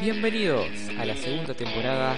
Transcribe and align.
Bienvenidos 0.00 0.68
a 0.96 1.04
la 1.04 1.16
segunda 1.16 1.54
temporada 1.54 2.16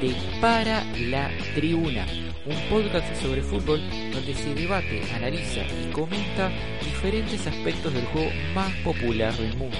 de 0.00 0.16
Para 0.40 0.82
la 0.98 1.30
Tribuna, 1.54 2.04
un 2.44 2.56
podcast 2.68 3.14
sobre 3.22 3.40
fútbol 3.40 3.80
donde 4.12 4.34
se 4.34 4.52
debate, 4.52 5.04
analiza 5.14 5.60
y 5.60 5.92
comenta 5.92 6.50
diferentes 6.84 7.46
aspectos 7.46 7.94
del 7.94 8.04
juego 8.06 8.32
más 8.52 8.74
popular 8.78 9.32
del 9.34 9.56
mundo. 9.56 9.76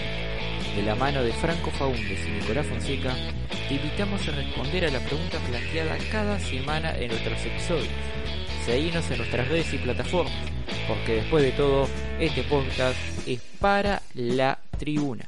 De 0.76 0.82
la 0.84 0.94
mano 0.94 1.24
de 1.24 1.32
Franco 1.32 1.72
Faúndez 1.72 2.24
y 2.24 2.40
Nicolás 2.40 2.68
Fonseca, 2.68 3.16
te 3.68 3.74
invitamos 3.74 4.28
a 4.28 4.30
responder 4.30 4.84
a 4.84 4.90
la 4.92 5.00
pregunta 5.00 5.38
planteada 5.48 5.98
cada 6.12 6.38
semana 6.38 6.96
en 6.96 7.08
nuestros 7.08 7.44
episodios. 7.46 7.88
Seguinos 8.64 9.10
en 9.10 9.18
nuestras 9.18 9.48
redes 9.48 9.74
y 9.74 9.78
plataformas, 9.78 10.32
porque 10.86 11.14
después 11.14 11.42
de 11.42 11.50
todo, 11.50 11.88
este 12.20 12.44
podcast 12.44 12.96
es 13.26 13.40
para 13.58 14.02
la 14.14 14.56
tribuna. 14.78 15.26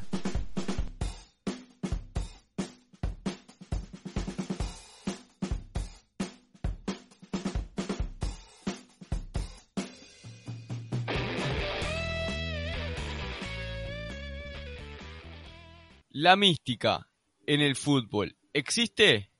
La 16.14 16.36
mística 16.36 17.08
en 17.46 17.62
el 17.62 17.74
fútbol, 17.74 18.36
¿existe? 18.52 19.30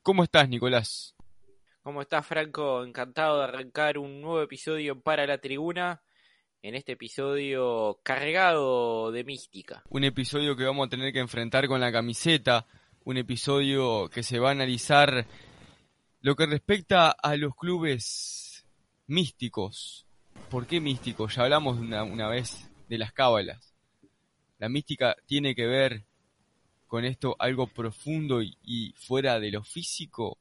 ¿Cómo 0.00 0.24
estás, 0.24 0.48
Nicolás? 0.48 1.14
¿Cómo 1.82 2.00
estás, 2.00 2.26
Franco? 2.26 2.82
Encantado 2.82 3.36
de 3.36 3.44
arrancar 3.44 3.98
un 3.98 4.22
nuevo 4.22 4.40
episodio 4.40 4.98
para 4.98 5.26
la 5.26 5.36
tribuna. 5.36 6.00
En 6.62 6.74
este 6.74 6.92
episodio 6.92 8.00
cargado 8.02 9.12
de 9.12 9.24
mística. 9.24 9.82
Un 9.90 10.04
episodio 10.04 10.56
que 10.56 10.64
vamos 10.64 10.86
a 10.86 10.88
tener 10.88 11.12
que 11.12 11.18
enfrentar 11.18 11.68
con 11.68 11.82
la 11.82 11.92
camiseta. 11.92 12.66
Un 13.04 13.18
episodio 13.18 14.08
que 14.08 14.22
se 14.22 14.38
va 14.38 14.48
a 14.48 14.52
analizar 14.52 15.26
lo 16.22 16.34
que 16.34 16.46
respecta 16.46 17.10
a 17.10 17.36
los 17.36 17.54
clubes 17.54 18.64
místicos. 19.06 20.06
¿Por 20.48 20.66
qué 20.66 20.80
místicos? 20.80 21.34
Ya 21.34 21.42
hablamos 21.42 21.78
una, 21.78 22.04
una 22.04 22.26
vez 22.28 22.70
de 22.88 22.96
las 22.96 23.12
cábalas. 23.12 23.74
La 24.58 24.70
mística 24.70 25.14
tiene 25.26 25.54
que 25.54 25.66
ver 25.66 26.05
con 26.96 27.04
esto 27.04 27.36
algo 27.38 27.66
profundo 27.66 28.40
y, 28.40 28.94
fuera 28.96 29.38
de 29.38 29.50
lo 29.50 29.62
físico 29.62 30.38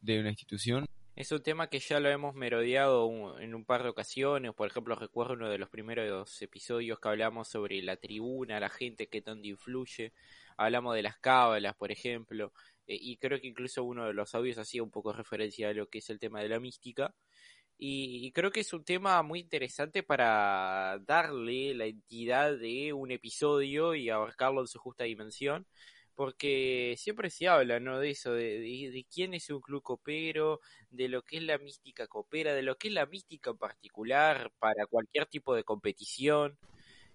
de 0.00 0.18
una 0.18 0.30
institución? 0.30 0.86
Es 1.14 1.30
un 1.32 1.42
tema 1.42 1.68
que 1.68 1.80
ya 1.80 2.00
lo 2.00 2.08
hemos 2.08 2.34
merodeado 2.34 3.38
en 3.38 3.54
un 3.54 3.66
par 3.66 3.82
de 3.82 3.90
ocasiones. 3.90 4.54
Por 4.54 4.68
ejemplo, 4.68 4.94
recuerdo 4.94 5.34
uno 5.34 5.50
de 5.50 5.58
los 5.58 5.68
primeros 5.68 6.40
episodios 6.40 6.98
que 6.98 7.08
hablamos 7.08 7.48
sobre 7.48 7.82
la 7.82 7.98
tribuna, 7.98 8.58
la 8.58 8.70
gente 8.70 9.08
que 9.08 9.20
tanto 9.20 9.48
influye. 9.48 10.14
Hablamos 10.56 10.94
de 10.94 11.02
las 11.02 11.18
cábalas, 11.18 11.76
por 11.76 11.92
ejemplo. 11.92 12.54
Eh, 12.86 12.96
y 12.98 13.18
creo 13.18 13.38
que 13.38 13.48
incluso 13.48 13.84
uno 13.84 14.06
de 14.06 14.14
los 14.14 14.34
audios 14.34 14.56
hacía 14.56 14.82
un 14.82 14.90
poco 14.90 15.12
referencia 15.12 15.68
a 15.68 15.74
lo 15.74 15.90
que 15.90 15.98
es 15.98 16.08
el 16.08 16.18
tema 16.18 16.40
de 16.40 16.48
la 16.48 16.58
mística. 16.58 17.14
Y, 17.76 18.26
y, 18.26 18.32
creo 18.32 18.50
que 18.50 18.60
es 18.60 18.72
un 18.72 18.82
tema 18.82 19.22
muy 19.22 19.40
interesante 19.40 20.02
para 20.02 20.98
darle 21.06 21.74
la 21.74 21.84
entidad 21.84 22.56
de 22.58 22.94
un 22.94 23.10
episodio 23.10 23.94
y 23.94 24.08
abarcarlo 24.08 24.62
en 24.62 24.66
su 24.68 24.78
justa 24.78 25.04
dimensión, 25.04 25.66
porque 26.18 26.96
siempre 26.98 27.30
se 27.30 27.46
habla, 27.46 27.78
¿no? 27.78 28.00
De 28.00 28.10
eso, 28.10 28.32
de, 28.32 28.58
de, 28.58 28.90
de, 28.90 29.06
quién 29.08 29.34
es 29.34 29.50
un 29.50 29.60
club 29.60 29.84
copero, 29.84 30.60
de 30.90 31.06
lo 31.06 31.22
que 31.22 31.36
es 31.36 31.44
la 31.44 31.58
mística 31.58 32.08
copera, 32.08 32.54
de 32.54 32.62
lo 32.62 32.76
que 32.76 32.88
es 32.88 32.94
la 32.94 33.06
mística 33.06 33.50
en 33.50 33.56
particular 33.56 34.50
para 34.58 34.86
cualquier 34.86 35.26
tipo 35.26 35.54
de 35.54 35.62
competición. 35.62 36.58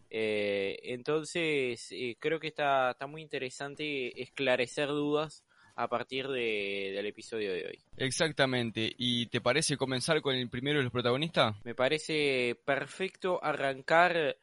Eh, 0.10 0.80
entonces, 0.84 1.92
eh, 1.92 2.16
creo 2.18 2.40
que 2.40 2.48
está, 2.48 2.92
está 2.92 3.06
muy 3.06 3.22
interesante 3.22 4.22
esclarecer 4.22 4.88
dudas 4.88 5.44
a 5.76 5.90
partir 5.90 6.30
de, 6.30 6.94
del 6.96 7.06
episodio 7.06 7.52
de 7.52 7.66
hoy. 7.66 7.80
Exactamente. 7.98 8.90
¿Y 8.98 9.26
te 9.26 9.42
parece 9.42 9.76
comenzar 9.76 10.22
con 10.22 10.34
el 10.34 10.50
primero 10.50 10.78
de 10.78 10.84
los 10.86 10.94
protagonistas? 10.94 11.58
Me 11.66 11.76
parece 11.76 12.58
perfecto 12.64 13.44
arrancar 13.44 14.38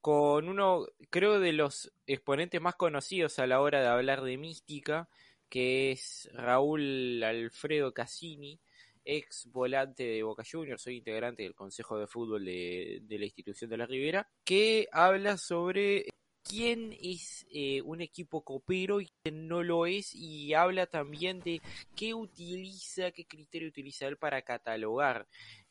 con 0.00 0.48
uno, 0.48 0.86
creo, 1.10 1.40
de 1.40 1.52
los 1.52 1.92
exponentes 2.06 2.60
más 2.60 2.74
conocidos 2.76 3.38
a 3.38 3.46
la 3.46 3.60
hora 3.60 3.80
de 3.80 3.88
hablar 3.88 4.22
de 4.22 4.38
mística, 4.38 5.08
que 5.48 5.92
es 5.92 6.28
Raúl 6.32 7.22
Alfredo 7.22 7.92
Cassini, 7.92 8.60
ex 9.04 9.46
volante 9.52 10.04
de 10.04 10.22
Boca 10.22 10.42
Juniors, 10.50 10.82
soy 10.82 10.96
integrante 10.96 11.44
del 11.44 11.54
Consejo 11.54 11.98
de 11.98 12.06
Fútbol 12.06 12.44
de, 12.44 13.00
de 13.02 13.18
la 13.18 13.24
institución 13.24 13.70
de 13.70 13.76
la 13.76 13.86
Ribera, 13.86 14.28
que 14.44 14.88
habla 14.92 15.36
sobre 15.38 16.06
quién 16.48 16.96
es 17.00 17.46
eh, 17.50 17.82
un 17.82 18.00
equipo 18.00 18.42
copero 18.42 19.00
y 19.00 19.10
quién 19.22 19.48
no 19.48 19.62
lo 19.62 19.86
es 19.86 20.14
y 20.14 20.54
habla 20.54 20.86
también 20.86 21.40
de 21.40 21.60
qué 21.96 22.14
utiliza, 22.14 23.10
qué 23.10 23.26
criterio 23.26 23.68
utiliza 23.68 24.06
él 24.06 24.16
para 24.16 24.42
catalogar 24.42 25.26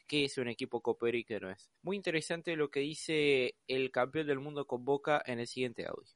qué 0.07 0.25
es 0.25 0.37
un 0.37 0.47
equipo 0.47 0.81
copero 0.81 1.17
y 1.17 1.23
qué 1.23 1.39
no 1.39 1.49
es. 1.49 1.69
Muy 1.81 1.95
interesante 1.97 2.55
lo 2.55 2.69
que 2.69 2.79
dice 2.81 3.55
el 3.67 3.91
campeón 3.91 4.27
del 4.27 4.39
mundo 4.39 4.65
con 4.65 4.85
Boca 4.85 5.21
en 5.25 5.39
el 5.39 5.47
siguiente 5.47 5.85
audio. 5.85 6.09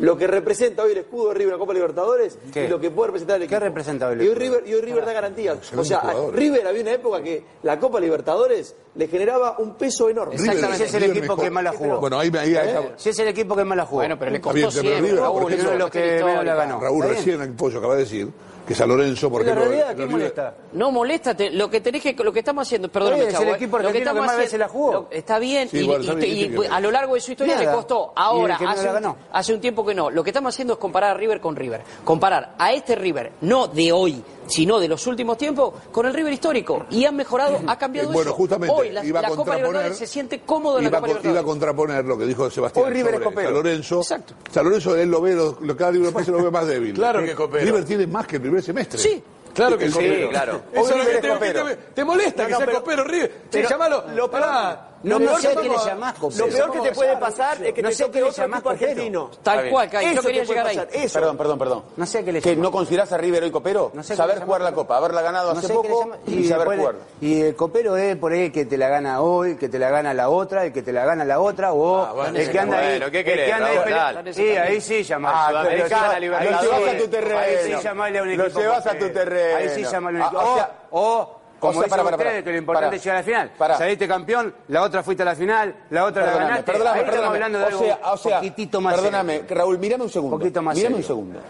Lo 0.00 0.16
que 0.18 0.26
representa 0.26 0.82
hoy 0.82 0.90
el 0.92 0.98
escudo 0.98 1.28
de 1.28 1.34
River 1.34 1.52
en 1.52 1.52
la 1.52 1.58
Copa 1.58 1.72
Libertadores 1.74 2.36
¿Qué? 2.52 2.64
y 2.64 2.68
lo 2.68 2.80
que 2.80 2.90
puede 2.90 3.06
representar 3.08 3.36
el 3.36 3.44
equipo. 3.44 3.56
¿Qué 3.60 3.64
representa 3.64 4.08
hoy 4.08 4.14
el 4.14 4.22
y 4.22 4.28
hoy? 4.28 4.34
River, 4.34 4.64
y 4.66 4.74
hoy 4.74 4.80
River 4.80 5.04
da 5.04 5.12
garantías. 5.12 5.72
O 5.72 5.84
sea, 5.84 5.98
a 5.98 6.30
River 6.32 6.66
había 6.66 6.82
una 6.82 6.92
época 6.92 7.22
que 7.22 7.44
la 7.62 7.78
Copa 7.78 8.00
Libertadores 8.00 8.74
le 8.96 9.06
generaba 9.06 9.56
un 9.58 9.76
peso 9.76 10.08
enorme. 10.10 10.34
Exactamente, 10.34 10.74
ese 10.74 10.84
es 10.86 10.94
el 10.94 11.00
River 11.02 11.16
equipo 11.18 11.32
mejor. 11.34 11.44
que 11.44 11.50
más 11.52 11.62
la 11.64 11.72
jugó. 11.72 12.00
Bueno, 12.00 12.18
ahí, 12.18 12.32
ahí, 12.36 12.56
ahí- 12.56 12.84
¿Eh? 12.84 12.92
Si 12.96 13.10
es 13.10 13.18
el 13.20 13.28
equipo 13.28 13.54
que 13.54 13.64
más 13.64 13.76
la 13.78 13.86
jugó. 13.86 14.00
Bueno, 14.00 14.18
pero 14.18 14.32
le 14.32 14.40
costó 14.40 14.70
siempre. 14.72 15.12
Raúl, 15.12 15.52
los 15.78 15.90
que 15.90 16.18
la 16.20 16.54
ganó. 16.56 16.80
Raúl, 16.80 17.04
recién 17.06 17.40
el 17.40 17.52
pollo 17.52 17.78
acaba 17.78 17.94
de 17.94 18.00
decir 18.00 18.28
que 18.66 18.74
San 18.74 18.88
Lorenzo, 18.88 19.30
por 19.30 19.42
la 19.44 19.48
ejemplo. 19.52 19.64
realidad, 19.70 19.90
el 19.90 19.96
¿qué 19.96 20.02
River- 20.04 20.12
molesta? 20.18 20.54
No 20.72 20.90
molesta, 20.90 21.36
te- 21.36 21.50
lo 21.50 21.68
que 21.70 21.80
tenés 21.80 22.02
que, 22.02 22.14
lo 22.14 22.32
que 22.32 22.38
estamos 22.38 22.66
haciendo, 22.66 22.88
perdóname, 22.90 23.24
Está 23.24 23.28
bien, 23.28 23.34
es 23.34 23.40
el 23.40 23.46
Chavo, 23.46 23.56
equipo 23.56 23.76
lo 23.76 23.82
que 23.82 23.88
argentino 23.88 24.04
que 24.04 24.10
estamos 24.18 24.26
más 24.26 24.36
veces 24.36 24.48
haciendo- 24.48 24.66
la 24.66 24.72
jugó. 24.72 24.92
lo- 24.92 25.08
está 25.10 25.38
bien, 25.38 25.68
Sí, 25.68 25.78
y, 25.78 25.82
bueno, 25.86 26.02
y- 26.02 26.06
está 26.06 26.14
bien, 26.18 26.26
y- 26.26 26.34
¿qué 26.34 26.38
tiene 26.40 26.54
que 26.54 26.60
ver? 26.62 26.72
a 26.72 26.80
lo 26.80 26.90
largo 26.90 27.14
de 27.14 27.20
su 27.20 27.30
historia 27.32 27.54
Nada. 27.56 27.66
le 27.70 27.76
costó. 27.76 28.12
Ahora, 28.16 28.58
no 28.58 28.68
hace, 28.70 28.84
la 28.92 29.08
un, 29.10 29.16
hace 29.32 29.52
un 29.54 29.60
tiempo 29.60 29.84
que 29.84 29.94
no. 29.94 30.10
Lo 30.10 30.24
que 30.24 30.30
estamos 30.30 30.54
haciendo 30.54 30.74
es 30.74 30.78
comparar 30.78 31.10
a 31.10 31.14
River 31.14 31.40
con 31.40 31.54
River. 31.56 31.82
Comparar 32.04 32.54
a 32.58 32.72
este 32.72 32.94
River, 32.96 33.32
no 33.42 33.68
de 33.68 33.92
hoy, 33.92 34.22
sino 34.46 34.78
de 34.80 34.88
los 34.88 35.06
últimos 35.06 35.36
tiempos, 35.38 35.72
con 35.92 36.06
el 36.06 36.14
River 36.14 36.32
histórico. 36.32 36.86
Y 36.90 37.04
han 37.04 37.16
mejorado, 37.16 37.60
ha 37.66 37.78
cambiado 37.78 38.08
bueno, 38.12 38.30
eso. 38.30 38.36
justamente, 38.36 38.74
Hoy 38.76 38.90
la, 38.90 39.04
iba 39.04 39.20
la 39.22 39.28
Copa 39.28 39.56
Libertadores 39.56 39.98
se 39.98 40.06
siente 40.06 40.40
cómodo 40.40 40.78
en 40.78 40.84
la 40.84 40.88
Iba, 40.90 40.98
Copa 41.00 41.06
a 41.06 41.08
con- 41.08 41.10
iba 41.10 41.20
a 41.20 41.22
Libertadores. 41.32 41.50
contraponer 41.50 42.04
lo 42.04 42.18
que 42.18 42.26
dijo 42.26 42.50
Sebastián 42.50 42.84
Hoy 42.86 42.92
River 42.92 43.14
es 43.14 43.20
sobre 43.20 43.24
copero. 43.24 43.48
San 43.48 43.54
Lorenzo. 43.54 43.98
Exacto. 44.00 44.34
San 44.50 44.64
Lorenzo, 44.64 44.96
él 44.96 45.10
lo 45.10 45.20
ve, 45.20 45.34
lo, 45.34 45.58
lo- 45.60 45.76
cada 45.76 45.92
se 45.92 46.30
lo 46.30 46.42
ve 46.42 46.50
más 46.50 46.66
débil. 46.66 46.94
Claro 47.04 47.22
que 47.24 47.34
copero. 47.34 47.64
River 47.64 47.84
tiene 47.84 48.06
más 48.06 48.26
que 48.26 48.36
el 48.36 48.42
primer 48.42 48.62
semestre. 48.62 48.98
Sí. 48.98 49.22
Claro 49.54 49.78
que 49.78 49.86
sí, 49.86 49.92
copero. 49.92 50.28
claro. 50.30 50.62
Eso 50.72 50.90
es 50.90 50.96
lo 50.96 51.04
que 51.04 51.18
te, 51.20 51.52
te- 51.52 51.76
te 51.94 52.04
molesta 52.04 52.42
No, 52.42 52.48
que 52.48 52.54
sea 52.56 52.66
pero- 52.66 52.78
copero, 52.80 53.04
River. 53.04 53.32
pero 53.50 53.68
Che, 53.68 53.72
llamalo. 53.72 54.04
lo 54.14 54.30
pará. 54.30 54.90
No, 55.04 55.18
Lo 55.18 55.18
no 55.20 55.26
peor 55.26 55.40
sé 55.42 55.48
que 55.48 55.54
qué 55.62 55.68
le 55.68 55.76
llamás. 55.84 56.14
Lo 56.20 56.46
peor 56.48 56.72
que 56.72 56.80
te 56.80 56.92
puede 56.92 57.16
pasar 57.18 57.62
es 57.62 57.74
que 57.74 57.82
No 57.82 57.88
te 57.90 57.94
sé 57.94 58.04
toque 58.04 58.18
le 58.18 58.24
otro 58.24 58.42
llamás 58.42 58.58
equipo 58.60 58.70
copero. 58.72 58.90
argentino. 58.90 59.30
Tal 59.42 59.70
cual, 59.70 59.90
Kai, 59.90 60.04
Eso 60.06 60.14
yo 60.14 60.20
te 60.22 60.26
quería 60.28 60.42
puede 60.44 60.58
llegar 60.58 60.66
ahí. 60.66 60.76
pasar, 60.86 61.04
Eso. 61.04 61.18
Perdón, 61.20 61.36
perdón, 61.36 61.58
perdón. 61.58 61.82
No 61.96 62.06
sé 62.06 62.24
qué 62.24 62.32
le 62.32 62.40
Que 62.42 62.56
no 62.56 62.72
considerás 62.72 63.12
a 63.12 63.18
River 63.18 63.44
hoy 63.44 63.50
copero. 63.50 63.90
No 63.94 64.02
sé 64.02 64.14
qué 64.14 64.16
saber 64.16 64.38
le 64.38 64.44
jugar 64.44 64.60
llama. 64.62 64.70
la 64.70 64.74
Copa, 64.74 64.96
haberla 64.96 65.22
ganado 65.22 65.52
No 65.52 65.58
hace 65.58 65.68
sé 65.68 65.74
qué 65.74 65.82
le 65.82 65.88
poco 65.88 66.00
llama- 66.00 66.16
y, 66.26 66.44
saber 66.48 66.58
después- 66.68 66.78
jugar. 66.78 66.94
Y 67.20 67.40
el 67.42 67.54
copero 67.56 67.96
es 67.96 68.16
por 68.16 68.32
ahí 68.32 68.50
que 68.50 68.64
te 68.64 68.78
la 68.78 68.88
gana 68.88 69.20
hoy, 69.20 69.56
que 69.56 69.68
te 69.68 69.78
la 69.78 69.90
gana 69.90 70.14
la 70.14 70.28
otra, 70.30 70.64
el 70.64 70.72
que 70.72 70.82
te 70.82 70.92
la 70.92 71.04
gana 71.04 71.24
la 71.24 71.38
otra, 71.38 71.72
o 71.74 72.02
Ah, 72.02 72.12
bueno, 72.12 72.38
el 72.38 72.50
que 72.50 72.58
anda 72.58 72.78
ahí. 72.78 72.98
bueno, 72.98 73.10
¿qué 73.12 73.18
el 73.18 73.24
querés, 73.26 73.46
que 73.46 73.52
anda 73.52 73.68
ahí 73.68 73.76
Raúl? 73.76 73.90
Dale. 74.14 74.32
Sí, 74.34 74.48
ahí 74.56 74.80
sí 74.80 75.02
llamás. 75.02 75.32
Ah, 75.36 75.48
Sudamericana, 75.50 76.00
pero 76.00 76.14
lo 76.14 76.20
Libertadores. 76.20 76.62
llevas 76.62 76.78
Ahí 76.80 76.88
a 76.88 76.92
sí. 76.92 76.98
tu 77.04 77.08
terreno. 77.10 77.38
Ahí 77.38 77.56
sí 77.62 77.82
llamarle 77.82 78.18
a 78.18 78.22
un 78.22 78.36
Lo 78.36 78.44
equipo 78.44 78.60
llevas 78.60 78.78
a 78.86 78.90
copero. 78.90 79.06
tu 79.06 79.12
terreno. 79.12 79.56
Ahí 79.58 79.68
sí 79.68 79.82
llamarle 79.84 80.18
a 80.18 80.22
un 80.22 80.24
Ah, 80.24 80.38
equipo. 80.38 80.50
o 80.52 80.56
sea- 80.56 80.70
o, 80.92 81.36
como 81.68 81.78
o 81.78 81.82
sea, 81.82 81.90
para, 81.90 82.02
para, 82.04 82.16
ustedes, 82.16 82.32
para. 82.32 82.44
que 82.44 82.50
lo 82.52 82.58
importante 82.58 82.86
Para. 82.86 82.96
es 82.96 83.02
llegar 83.04 83.16
a 83.16 83.20
la 83.20 83.24
final. 83.24 83.50
Para. 83.58 83.78
Saliste 83.78 84.08
campeón, 84.08 84.54
la 84.68 84.82
otra 84.82 85.02
fuiste 85.02 85.22
a 85.22 85.26
la 85.26 85.34
final, 85.34 85.74
la 85.90 86.04
otra 86.04 86.22
la 86.22 86.26
Perdóname, 86.28 86.50
ganaste. 86.50 86.72
perdóname, 86.72 86.98
ahí 86.98 87.04
estamos 87.04 87.14
perdóname. 87.14 87.34
hablando 87.44 87.58
de 87.58 87.64
o 87.64 87.68
algo 87.68 87.78
sea, 87.80 87.98
o 88.12 88.16
sea, 88.16 88.30
un 88.32 88.36
poquitito 88.38 88.80
más 88.80 88.94
Perdóname, 88.94 89.38
serio. 89.40 89.56
Raúl, 89.56 89.78
mírame 89.78 90.04
un 90.04 90.10
segundo. 90.10 90.38
Poquito 90.38 90.62
más 90.62 90.76
mírame 90.76 90.96
un 90.96 91.02
serio. 91.02 91.14
segundo. 91.16 91.40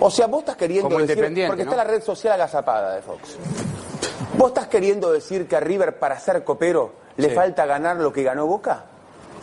O 0.00 0.10
sea, 0.10 0.26
vos 0.26 0.40
estás 0.40 0.56
queriendo 0.56 0.88
Como 0.88 1.00
decir, 1.04 1.46
porque 1.48 1.64
¿no? 1.64 1.70
está 1.70 1.76
la 1.76 1.90
red 1.90 2.02
social 2.02 2.32
agazapada 2.34 2.94
de 2.94 3.02
Fox. 3.02 3.36
¿Vos 4.36 4.48
estás 4.48 4.68
queriendo 4.68 5.12
decir 5.12 5.48
que 5.48 5.56
a 5.56 5.60
River 5.60 5.98
para 5.98 6.18
ser 6.20 6.44
copero 6.44 6.92
le 7.16 7.28
Sí. 7.30 7.34
falta 7.34 7.66
ganar 7.66 7.96
lo 7.96 8.12
que 8.12 8.22
ganó 8.22 8.46
Boca? 8.46 8.84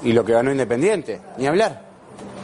Y 0.04 0.14
lo 0.14 0.24
que 0.24 0.32
ganó 0.34 0.52
Independiente, 0.52 1.20
ni 1.38 1.48
hablar. 1.48 1.82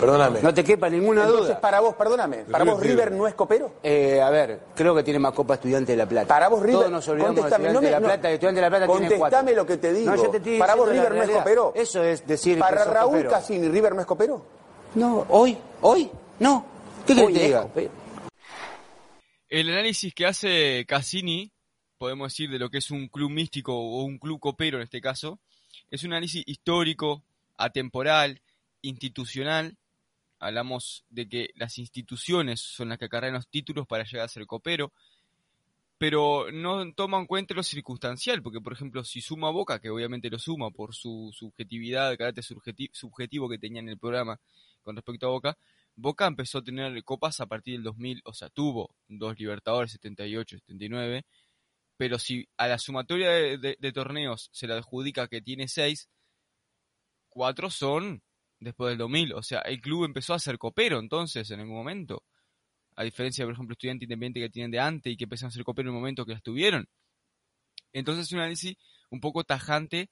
Perdóname. 0.01 0.41
No 0.41 0.53
te 0.53 0.63
quepa 0.63 0.89
ninguna 0.89 1.21
Entonces, 1.23 1.47
duda. 1.49 1.61
para 1.61 1.79
vos, 1.79 1.95
perdóname, 1.95 2.37
¿para 2.45 2.63
vos 2.65 2.79
River 2.81 3.05
River 3.05 3.11
no 3.17 3.27
es 3.27 3.33
copero? 3.35 3.75
Eh, 3.83 4.19
a 4.21 4.29
ver, 4.29 4.59
creo 4.75 4.93
que 4.95 5.03
tiene 5.03 5.19
más 5.19 5.31
Copa 5.33 5.53
Estudiante 5.53 5.93
de 5.93 5.97
La 5.97 6.05
Plata. 6.07 6.27
Para 6.27 6.49
vos, 6.49 6.61
River, 6.61 6.79
Todos 6.79 6.91
nos 6.91 7.07
olvidamos 7.07 7.35
de 7.35 7.41
contestame, 7.43 7.67
Estudiante 7.67 7.73
no 7.73 7.81
me- 7.81 7.85
de 7.85 7.91
La 7.91 8.13
Plata. 8.13 8.31
Estudiante 8.31 8.55
de 8.55 8.61
La 8.61 8.69
Plata 8.69 8.85
tiene 8.85 8.99
cuatro. 9.07 9.19
contestame 9.19 9.53
lo 9.53 9.65
que 9.65 9.77
te 9.77 9.93
digo. 9.93 10.11
No, 10.11 10.17
yo 10.23 10.29
te 10.29 10.37
estoy 10.37 10.59
Para 10.59 10.75
vos, 10.75 10.89
River 10.89 11.13
no 11.15 11.23
es 11.23 11.29
copero. 11.29 11.71
Eso 11.75 12.03
es 12.03 12.27
decir 12.27 12.59
Para 12.59 12.83
Raúl 12.83 13.11
copero. 13.11 13.29
Cassini, 13.29 13.69
¿River 13.69 13.93
no 13.95 14.01
es 14.01 14.07
copero? 14.07 14.45
No, 14.95 15.25
hoy, 15.29 15.57
hoy, 15.81 16.09
no. 16.39 16.65
¿Qué 17.05 17.13
querés 17.15 17.27
Hoy 17.27 17.33
que 17.33 17.39
te 17.39 17.45
diga? 17.45 17.67
El 19.49 19.69
análisis 19.69 20.13
que 20.13 20.25
hace 20.25 20.85
Cassini, 20.87 21.51
podemos 21.97 22.31
decir 22.31 22.49
de 22.49 22.57
lo 22.59 22.69
que 22.69 22.77
es 22.79 22.89
un 22.91 23.07
club 23.07 23.29
místico 23.29 23.73
o 23.73 24.03
un 24.03 24.17
club 24.17 24.39
copero 24.39 24.77
en 24.77 24.83
este 24.83 25.01
caso, 25.01 25.39
es 25.89 26.03
un 26.03 26.13
análisis 26.13 26.43
histórico, 26.45 27.21
atemporal, 27.57 28.41
institucional. 28.81 29.77
Hablamos 30.41 31.05
de 31.09 31.29
que 31.29 31.51
las 31.55 31.77
instituciones 31.77 32.59
son 32.59 32.89
las 32.89 32.97
que 32.97 33.05
acarrean 33.05 33.35
los 33.35 33.47
títulos 33.47 33.85
para 33.85 34.03
llegar 34.03 34.25
a 34.25 34.27
ser 34.27 34.47
copero, 34.47 34.91
pero 35.99 36.51
no 36.51 36.91
toma 36.93 37.19
en 37.19 37.27
cuenta 37.27 37.53
lo 37.53 37.61
circunstancial, 37.61 38.41
porque 38.41 38.59
por 38.59 38.73
ejemplo 38.73 39.03
si 39.03 39.21
suma 39.21 39.51
Boca, 39.51 39.79
que 39.79 39.91
obviamente 39.91 40.31
lo 40.31 40.39
suma 40.39 40.71
por 40.71 40.95
su 40.95 41.29
subjetividad, 41.31 42.17
carácter 42.17 42.43
subjeti- 42.43 42.89
subjetivo 42.91 43.47
que 43.47 43.59
tenía 43.59 43.81
en 43.81 43.89
el 43.89 43.99
programa 43.99 44.39
con 44.81 44.95
respecto 44.95 45.27
a 45.27 45.29
Boca, 45.29 45.57
Boca 45.95 46.25
empezó 46.25 46.57
a 46.57 46.63
tener 46.63 47.03
copas 47.03 47.39
a 47.39 47.45
partir 47.45 47.75
del 47.75 47.83
2000, 47.83 48.21
o 48.25 48.33
sea, 48.33 48.49
tuvo 48.49 48.95
dos 49.07 49.37
Libertadores, 49.39 49.91
78, 49.91 50.57
79, 50.57 51.23
pero 51.97 52.17
si 52.17 52.47
a 52.57 52.67
la 52.67 52.79
sumatoria 52.79 53.29
de- 53.29 53.77
de 53.79 53.91
torneos 53.91 54.49
se 54.51 54.65
le 54.65 54.73
adjudica 54.73 55.27
que 55.27 55.39
tiene 55.39 55.67
seis, 55.67 56.09
cuatro 57.29 57.69
son 57.69 58.23
después 58.61 58.91
del 58.91 58.99
2000, 58.99 59.33
o 59.33 59.43
sea, 59.43 59.59
el 59.59 59.81
club 59.81 60.05
empezó 60.05 60.33
a 60.33 60.39
ser 60.39 60.57
copero 60.57 60.99
entonces 60.99 61.49
en 61.51 61.59
algún 61.59 61.75
momento, 61.75 62.23
a 62.95 63.03
diferencia, 63.03 63.43
por 63.43 63.53
ejemplo, 63.53 63.73
estudiantes 63.73 64.05
independientes 64.05 64.43
que 64.43 64.49
tienen 64.49 64.71
de 64.71 64.79
antes 64.79 65.11
y 65.11 65.17
que 65.17 65.25
empezaron 65.25 65.49
a 65.49 65.51
ser 65.51 65.63
copero 65.63 65.89
en 65.89 65.95
el 65.95 65.99
momento 65.99 66.25
que 66.25 66.33
las 66.33 66.43
tuvieron. 66.43 66.87
Entonces 67.91 68.27
es 68.27 68.31
un 68.31 68.39
análisis 68.39 68.77
un 69.09 69.19
poco 69.19 69.43
tajante, 69.43 70.09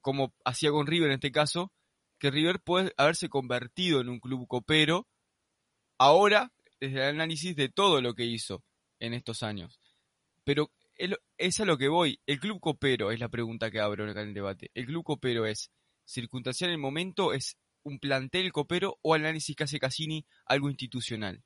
como 0.00 0.34
hacía 0.44 0.70
con 0.70 0.86
River 0.86 1.08
en 1.08 1.14
este 1.14 1.32
caso, 1.32 1.72
que 2.18 2.30
River 2.30 2.60
puede 2.60 2.92
haberse 2.96 3.28
convertido 3.28 4.00
en 4.00 4.08
un 4.08 4.20
club 4.20 4.46
copero 4.46 5.06
ahora 5.98 6.52
desde 6.80 6.96
el 6.96 7.14
análisis 7.14 7.54
de 7.56 7.68
todo 7.68 8.02
lo 8.02 8.14
que 8.14 8.24
hizo 8.24 8.64
en 8.98 9.14
estos 9.14 9.42
años. 9.42 9.80
Pero 10.44 10.70
es 11.38 11.60
a 11.60 11.64
lo 11.64 11.78
que 11.78 11.88
voy. 11.88 12.20
El 12.26 12.40
club 12.40 12.60
copero 12.60 13.10
es 13.10 13.20
la 13.20 13.28
pregunta 13.28 13.70
que 13.70 13.80
abro 13.80 14.08
acá 14.10 14.22
en 14.22 14.28
el 14.28 14.34
debate. 14.34 14.70
¿El 14.74 14.86
club 14.86 15.04
copero 15.04 15.46
es 15.46 15.70
circunstancial 16.04 16.70
en 16.70 16.74
el 16.74 16.80
momento? 16.80 17.32
¿Es 17.32 17.56
un 17.84 17.98
plantel 17.98 18.52
copero 18.52 18.98
o 19.02 19.14
análisis 19.14 19.56
que 19.56 19.64
hace 19.64 19.78
Cassini 19.78 20.26
algo 20.46 20.68
institucional? 20.68 21.42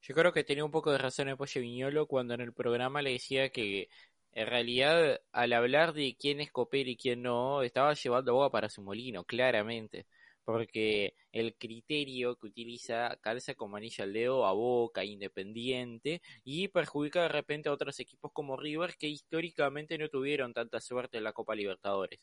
Yo 0.00 0.14
creo 0.14 0.32
que 0.32 0.44
tenía 0.44 0.64
un 0.64 0.70
poco 0.70 0.92
de 0.92 0.98
razón 0.98 1.28
el 1.28 1.36
Pollo 1.36 1.60
Viñolo 1.60 2.06
cuando 2.06 2.34
en 2.34 2.40
el 2.40 2.52
programa 2.52 3.02
le 3.02 3.12
decía 3.12 3.48
que 3.50 3.88
en 4.36 4.46
realidad 4.46 5.20
al 5.32 5.52
hablar 5.54 5.94
de 5.94 6.14
quién 6.18 6.40
es 6.40 6.52
copero 6.52 6.90
y 6.90 6.96
quién 6.96 7.22
no, 7.22 7.62
estaba 7.62 7.94
llevando 7.94 8.32
agua 8.32 8.50
para 8.50 8.68
su 8.68 8.82
molino, 8.82 9.24
claramente. 9.24 10.06
Porque 10.44 11.14
el 11.32 11.56
criterio 11.56 12.36
que 12.36 12.46
utiliza 12.46 13.16
calza 13.20 13.54
como 13.54 13.76
anillo 13.76 14.04
al 14.04 14.12
dedo 14.12 14.46
a 14.46 14.52
Boca, 14.52 15.04
Independiente, 15.04 16.22
y 16.44 16.68
perjudica 16.68 17.22
de 17.22 17.28
repente 17.28 17.68
a 17.68 17.72
otros 17.72 17.98
equipos 17.98 18.30
como 18.32 18.56
River 18.56 18.94
que 18.96 19.08
históricamente 19.08 19.98
no 19.98 20.08
tuvieron 20.08 20.52
tanta 20.52 20.80
suerte 20.80 21.18
en 21.18 21.24
la 21.24 21.32
Copa 21.32 21.54
Libertadores. 21.54 22.20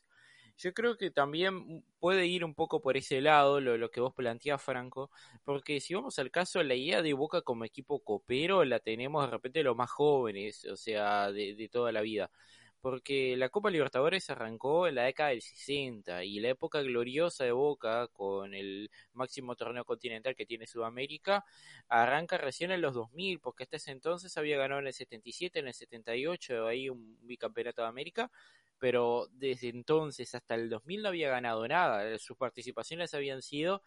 Yo 0.56 0.72
creo 0.72 0.96
que 0.96 1.10
también 1.10 1.84
puede 1.98 2.26
ir 2.26 2.44
un 2.44 2.54
poco 2.54 2.80
por 2.80 2.96
ese 2.96 3.20
lado 3.20 3.60
lo, 3.60 3.90
que 3.90 4.00
vos 4.00 4.14
planteás, 4.14 4.62
Franco, 4.62 5.10
porque 5.44 5.80
si 5.80 5.94
vamos 5.94 6.18
al 6.18 6.30
caso, 6.30 6.62
la 6.62 6.74
idea 6.76 7.02
de 7.02 7.12
Boca 7.12 7.42
como 7.42 7.64
equipo 7.64 8.00
copero 8.04 8.64
la 8.64 8.78
tenemos 8.78 9.24
de 9.24 9.30
repente 9.32 9.62
los 9.64 9.76
más 9.76 9.90
jóvenes, 9.90 10.64
o 10.66 10.76
sea, 10.76 11.32
de, 11.32 11.54
de 11.54 11.68
toda 11.68 11.90
la 11.92 12.02
vida. 12.02 12.30
Porque 12.80 13.36
la 13.36 13.48
Copa 13.48 13.70
Libertadores 13.70 14.28
arrancó 14.30 14.86
en 14.86 14.96
la 14.96 15.04
década 15.04 15.30
del 15.30 15.40
60 15.42 16.22
y 16.24 16.38
la 16.40 16.50
época 16.50 16.82
gloriosa 16.82 17.44
de 17.44 17.52
Boca 17.52 18.08
con 18.08 18.54
el 18.54 18.90
máximo 19.14 19.56
torneo 19.56 19.84
continental 19.84 20.36
que 20.36 20.44
tiene 20.46 20.66
Sudamérica 20.66 21.44
arranca 21.88 22.36
recién 22.38 22.70
en 22.72 22.82
los 22.82 22.94
2000 22.94 23.40
porque 23.40 23.64
hasta 23.64 23.78
ese 23.78 23.90
entonces 23.90 24.36
había 24.36 24.58
ganado 24.58 24.80
en 24.82 24.88
el 24.88 24.92
77, 24.92 25.60
en 25.60 25.68
el 25.68 25.74
78 25.74 26.66
ahí 26.66 26.90
un 26.90 27.18
bicampeonato 27.22 27.82
de 27.82 27.88
América 27.88 28.30
pero 28.84 29.30
desde 29.32 29.70
entonces 29.70 30.34
hasta 30.34 30.56
el 30.56 30.68
2000 30.68 31.00
no 31.00 31.08
había 31.08 31.30
ganado 31.30 31.66
nada. 31.66 32.18
Sus 32.18 32.36
participaciones 32.36 33.14
habían 33.14 33.40
sido 33.40 33.80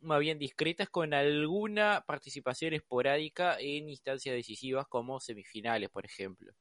más 0.00 0.18
bien 0.18 0.40
discretas 0.40 0.90
con 0.90 1.14
alguna 1.14 2.02
participación 2.04 2.74
esporádica 2.74 3.60
en 3.60 3.88
instancias 3.88 4.34
decisivas 4.34 4.88
como 4.88 5.20
semifinales, 5.20 5.88
por 5.88 6.04
ejemplo. 6.04 6.52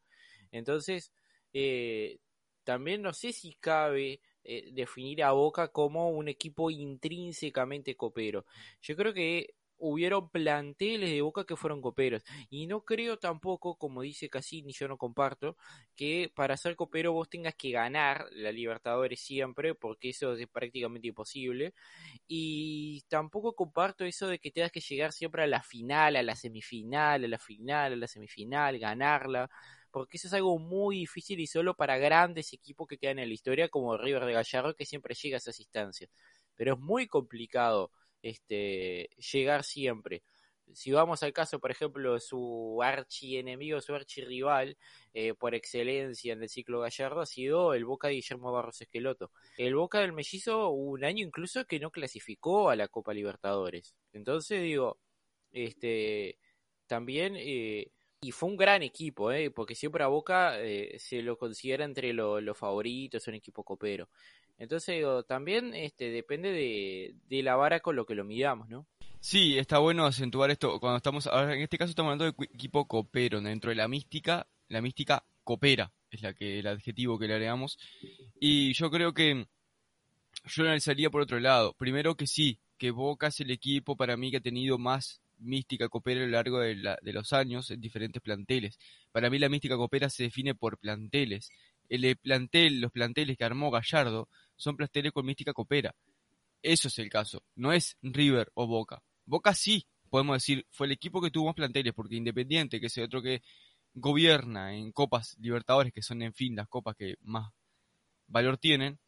Entonces, 0.51 1.11
eh, 1.51 2.19
también 2.63 3.01
no 3.01 3.11
sé 3.11 3.33
si 3.33 3.55
cabe 3.55 4.21
eh, 4.43 4.69
definir 4.71 5.23
a 5.23 5.31
Boca 5.31 5.69
como 5.69 6.11
un 6.11 6.27
equipo 6.27 6.69
intrínsecamente 6.69 7.95
copero. 7.95 8.45
Yo 8.83 8.95
creo 8.95 9.15
que 9.15 9.55
hubieron 9.79 10.29
planteles 10.29 11.09
de 11.09 11.21
Boca 11.21 11.45
que 11.45 11.55
fueron 11.55 11.81
coperos. 11.81 12.23
Y 12.49 12.67
no 12.67 12.81
creo 12.81 13.17
tampoco, 13.17 13.75
como 13.75 14.01
dice 14.01 14.29
Cassini, 14.29 14.73
yo 14.73 14.87
no 14.87 14.97
comparto, 14.97 15.57
que 15.95 16.31
para 16.35 16.57
ser 16.57 16.75
copero 16.75 17.13
vos 17.13 17.29
tengas 17.29 17.55
que 17.55 17.71
ganar 17.71 18.27
la 18.31 18.51
Libertadores 18.51 19.19
siempre, 19.21 19.75
porque 19.75 20.09
eso 20.09 20.33
es 20.33 20.47
prácticamente 20.47 21.07
imposible. 21.07 21.73
Y 22.27 23.03
tampoco 23.09 23.55
comparto 23.55 24.05
eso 24.05 24.27
de 24.27 24.39
que 24.39 24.51
tengas 24.51 24.71
que 24.71 24.81
llegar 24.81 25.11
siempre 25.13 25.43
a 25.43 25.47
la 25.47 25.63
final, 25.63 26.15
a 26.15 26.23
la 26.23 26.35
semifinal, 26.35 27.23
a 27.23 27.27
la 27.27 27.39
final, 27.39 27.93
a 27.93 27.95
la 27.95 28.07
semifinal, 28.07 28.77
ganarla. 28.79 29.49
Porque 29.91 30.17
eso 30.17 30.27
es 30.27 30.33
algo 30.33 30.59
muy 30.59 30.97
difícil 30.99 31.39
y 31.39 31.47
solo 31.47 31.75
para 31.75 31.97
grandes 31.97 32.53
equipos 32.53 32.87
que 32.87 32.97
quedan 32.97 33.19
en 33.19 33.27
la 33.27 33.33
historia, 33.33 33.69
como 33.69 33.97
River 33.97 34.25
de 34.25 34.33
Gallardo, 34.33 34.75
que 34.75 34.85
siempre 34.85 35.15
llega 35.15 35.37
a 35.37 35.39
esas 35.39 35.59
instancias. 35.59 36.11
Pero 36.55 36.73
es 36.73 36.79
muy 36.79 37.07
complicado 37.07 37.91
este, 38.21 39.09
llegar 39.31 39.63
siempre. 39.63 40.23
Si 40.71 40.91
vamos 40.91 41.23
al 41.23 41.33
caso, 41.33 41.59
por 41.59 41.71
ejemplo, 41.71 42.19
su 42.19 42.79
archienemigo, 42.83 43.81
su 43.81 43.95
archirrival, 43.95 44.77
eh, 45.13 45.33
por 45.33 45.55
excelencia 45.55 46.33
en 46.33 46.43
el 46.43 46.49
ciclo 46.49 46.81
Gallardo, 46.81 47.21
ha 47.21 47.25
sido 47.25 47.73
el 47.73 47.85
Boca 47.85 48.07
de 48.07 48.15
Guillermo 48.15 48.51
Barros 48.51 48.79
Esqueloto. 48.81 49.31
El 49.57 49.73
Boca 49.75 49.99
del 50.01 50.13
Mellizo, 50.13 50.69
un 50.69 51.03
año 51.03 51.25
incluso 51.25 51.65
que 51.65 51.79
no 51.79 51.89
clasificó 51.89 52.69
a 52.69 52.75
la 52.75 52.87
Copa 52.87 53.13
Libertadores. 53.15 53.95
Entonces, 54.13 54.61
digo, 54.61 54.99
este, 55.51 56.37
también, 56.85 57.35
eh, 57.37 57.91
y 58.21 58.31
fue 58.31 58.49
un 58.49 58.57
gran 58.57 58.83
equipo, 58.83 59.31
eh, 59.31 59.49
porque 59.51 59.75
siempre 59.75 60.03
a 60.03 60.07
Boca 60.07 60.61
eh, 60.61 60.97
se 60.99 61.21
lo 61.21 61.37
considera 61.37 61.85
entre 61.85 62.13
lo- 62.13 62.41
los 62.41 62.57
favoritos, 62.57 63.27
un 63.27 63.35
equipo 63.35 63.63
copero. 63.63 64.09
Entonces, 64.59 64.95
digo, 64.97 65.23
también 65.23 65.73
este, 65.73 66.09
depende 66.11 66.51
de, 66.51 67.15
de 67.29 67.43
la 67.43 67.55
vara 67.55 67.79
con 67.79 67.95
lo 67.95 68.05
que 68.05 68.13
lo 68.15 68.25
midamos, 68.25 68.69
¿no? 68.69 68.85
Sí, 69.21 69.57
está 69.57 69.79
bueno 69.79 70.05
acentuar 70.05 70.51
esto 70.51 70.79
cuando 70.79 70.97
estamos, 70.97 71.27
ahora 71.27 71.55
en 71.55 71.61
este 71.61 71.77
caso 71.77 71.89
estamos 71.89 72.11
hablando 72.11 72.25
de 72.25 72.45
equipo 72.53 72.87
copero, 72.87 73.41
dentro 73.41 73.69
de 73.69 73.75
la 73.75 73.87
mística, 73.87 74.47
la 74.67 74.81
mística 74.81 75.23
coopera, 75.43 75.91
es 76.11 76.21
la 76.21 76.33
que 76.33 76.59
el 76.59 76.67
adjetivo 76.67 77.17
que 77.17 77.27
le 77.27 77.33
agregamos, 77.33 77.77
y 78.39 78.73
yo 78.73 78.89
creo 78.91 79.13
que 79.13 79.45
yo 80.45 80.63
lo 80.63 80.69
analizaría 80.69 81.09
por 81.09 81.21
otro 81.21 81.39
lado. 81.39 81.73
Primero 81.73 82.15
que 82.15 82.27
sí, 82.27 82.59
que 82.77 82.91
Boca 82.91 83.27
es 83.27 83.39
el 83.41 83.51
equipo 83.51 83.95
para 83.95 84.15
mí 84.15 84.31
que 84.31 84.37
ha 84.37 84.41
tenido 84.41 84.77
más 84.77 85.21
mística 85.37 85.89
copera 85.89 86.21
a 86.21 86.25
lo 86.25 86.31
largo 86.31 86.59
de, 86.59 86.75
la- 86.75 86.97
de 87.01 87.13
los 87.13 87.33
años 87.33 87.71
en 87.71 87.81
diferentes 87.81 88.21
planteles. 88.21 88.77
Para 89.11 89.29
mí 89.29 89.39
la 89.39 89.49
mística 89.49 89.75
copera 89.75 90.09
se 90.09 90.23
define 90.23 90.55
por 90.55 90.77
planteles. 90.77 91.49
El 91.89 92.05
eh, 92.05 92.15
plantel, 92.15 92.79
los 92.81 92.91
planteles 92.91 93.37
que 93.37 93.43
armó 93.43 93.71
Gallardo 93.71 94.29
son 94.59 94.75
planteles 94.75 95.11
con 95.11 95.25
mística 95.25 95.53
copera. 95.53 95.95
Eso 96.61 96.89
es 96.89 96.99
el 96.99 97.09
caso. 97.09 97.41
No 97.55 97.71
es 97.73 97.97
River 98.01 98.51
o 98.53 98.67
Boca. 98.67 99.01
Boca 99.25 99.53
sí, 99.53 99.87
podemos 100.09 100.35
decir, 100.35 100.65
fue 100.69 100.87
el 100.87 100.91
equipo 100.93 101.21
que 101.21 101.31
tuvo 101.31 101.45
más 101.47 101.55
planteles, 101.55 101.93
porque 101.93 102.15
Independiente, 102.15 102.79
que 102.79 102.87
es 102.87 102.97
el 102.97 103.05
otro 103.05 103.21
que 103.21 103.41
gobierna 103.93 104.75
en 104.75 104.91
Copas 104.91 105.35
Libertadores, 105.39 105.93
que 105.93 106.01
son 106.01 106.21
en 106.21 106.33
fin 106.33 106.55
las 106.55 106.67
copas 106.67 106.95
que 106.95 107.15
más 107.21 107.51
valor 108.27 108.57
tienen, 108.57 108.99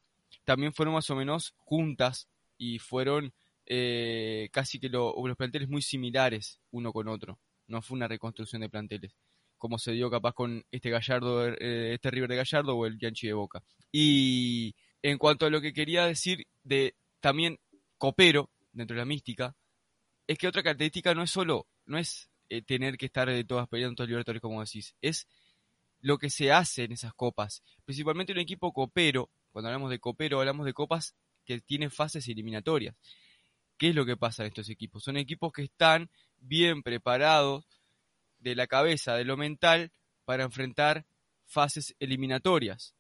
también 0.46 0.74
fueron 0.74 0.96
más 0.96 1.10
o 1.10 1.16
menos 1.16 1.54
juntas 1.58 2.28
y 2.58 2.80
fueron 2.80 3.34
eh, 3.68 4.50
casi 4.52 4.80
que 4.80 4.90
lo- 4.90 5.14
los 5.28 5.38
planteles 5.38 5.70
muy 5.70 5.82
similares 5.82 6.60
uno 6.72 6.92
con 6.92 7.08
otro. 7.08 7.40
No 7.68 7.82
fue 7.82 7.96
una 7.96 8.08
reconstrucción 8.08 8.62
de 8.62 8.70
planteles, 8.70 9.14
como 9.58 9.78
se 9.78 9.92
dio 9.92 10.10
capaz 10.10 10.34
con 10.34 10.66
este 10.72 10.90
Gallardo, 10.90 11.48
eh, 11.48 11.94
este 11.94 12.10
River 12.12 12.30
de 12.32 12.36
Gallardo 12.38 12.76
o 12.76 12.86
el 12.86 12.98
Bianchi 12.98 13.28
de 13.28 13.34
Boca. 13.34 13.64
Y 13.92 14.74
en 15.04 15.18
cuanto 15.18 15.46
a 15.46 15.50
lo 15.50 15.62
que 15.62 15.74
quería 15.74 16.06
decir 16.06 16.48
de 16.64 16.96
también 17.20 17.60
copero 17.98 18.50
dentro 18.72 18.96
de 18.96 19.02
la 19.02 19.06
mística, 19.06 19.56
es 20.28 20.38
que 20.38 20.48
otra 20.48 20.64
característica 20.64 21.14
no 21.14 21.24
es 21.24 21.32
solo, 21.32 21.68
no 21.86 21.98
es 21.98 22.30
eh, 22.50 22.62
tener 22.62 22.98
que 22.98 23.08
estar 23.08 23.30
de 23.30 23.44
todas 23.44 23.68
peleando 23.68 23.96
todos 23.96 24.10
libertadores 24.10 24.42
como 24.42 24.64
decís, 24.64 24.96
es 25.02 25.28
lo 26.02 26.18
que 26.18 26.30
se 26.30 26.52
hace 26.52 26.84
en 26.84 26.92
esas 26.92 27.14
copas. 27.14 27.64
Principalmente 27.86 28.34
un 28.34 28.40
equipo 28.40 28.74
copero, 28.74 29.30
cuando 29.52 29.70
hablamos 29.70 29.90
de 29.90 30.00
copero 30.00 30.40
hablamos 30.40 30.66
de 30.66 30.74
copas 30.74 31.16
que 31.46 31.62
tienen 31.62 31.92
fases 31.92 32.28
eliminatorias. 32.28 32.96
¿Qué 33.78 33.90
es 33.90 33.96
lo 33.96 34.06
que 34.06 34.18
pasa 34.18 34.44
en 34.44 34.50
estos 34.50 34.70
equipos? 34.70 35.04
Son 35.04 35.18
equipos 35.18 35.52
que 35.52 35.64
están 35.64 36.10
bien 36.40 36.84
preparados 36.84 37.66
de 38.40 38.56
la 38.56 38.68
cabeza, 38.68 39.16
de 39.16 39.26
lo 39.26 39.38
mental, 39.38 39.92
para 40.26 40.44
enfrentar 40.44 41.06
fases 41.46 41.96
eliminatorias. 42.00 42.96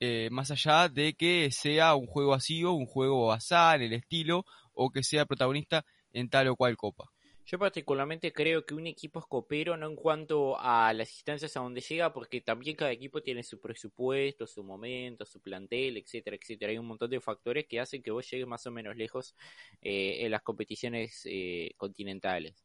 Eh, 0.00 0.28
más 0.30 0.50
allá 0.50 0.88
de 0.88 1.12
que 1.12 1.50
sea 1.52 1.94
un 1.94 2.06
juego 2.06 2.32
así 2.32 2.64
o 2.64 2.72
un 2.72 2.86
juego 2.86 3.26
basado 3.26 3.82
el 3.82 3.92
estilo 3.92 4.46
o 4.72 4.90
que 4.90 5.02
sea 5.02 5.26
protagonista 5.26 5.84
en 6.12 6.30
tal 6.30 6.48
o 6.48 6.56
cual 6.56 6.76
copa. 6.76 7.10
Yo 7.50 7.58
particularmente 7.58 8.32
creo 8.32 8.64
que 8.64 8.74
un 8.74 8.86
equipo 8.86 9.18
es 9.18 9.26
copero 9.26 9.76
no 9.76 9.88
en 9.88 9.96
cuanto 9.96 10.56
a 10.60 10.92
las 10.92 11.12
instancias 11.12 11.56
a 11.56 11.60
donde 11.60 11.80
llega, 11.80 12.12
porque 12.12 12.40
también 12.40 12.76
cada 12.76 12.92
equipo 12.92 13.22
tiene 13.22 13.42
su 13.42 13.60
presupuesto, 13.60 14.46
su 14.46 14.62
momento, 14.62 15.26
su 15.26 15.40
plantel, 15.40 15.96
etcétera, 15.96 16.36
etcétera. 16.36 16.70
Hay 16.70 16.78
un 16.78 16.86
montón 16.86 17.10
de 17.10 17.20
factores 17.20 17.66
que 17.66 17.80
hacen 17.80 18.02
que 18.02 18.12
vos 18.12 18.30
llegues 18.30 18.46
más 18.46 18.64
o 18.66 18.70
menos 18.70 18.96
lejos 18.96 19.34
eh, 19.82 20.24
en 20.24 20.30
las 20.30 20.42
competiciones 20.42 21.22
eh, 21.24 21.72
continentales. 21.76 22.64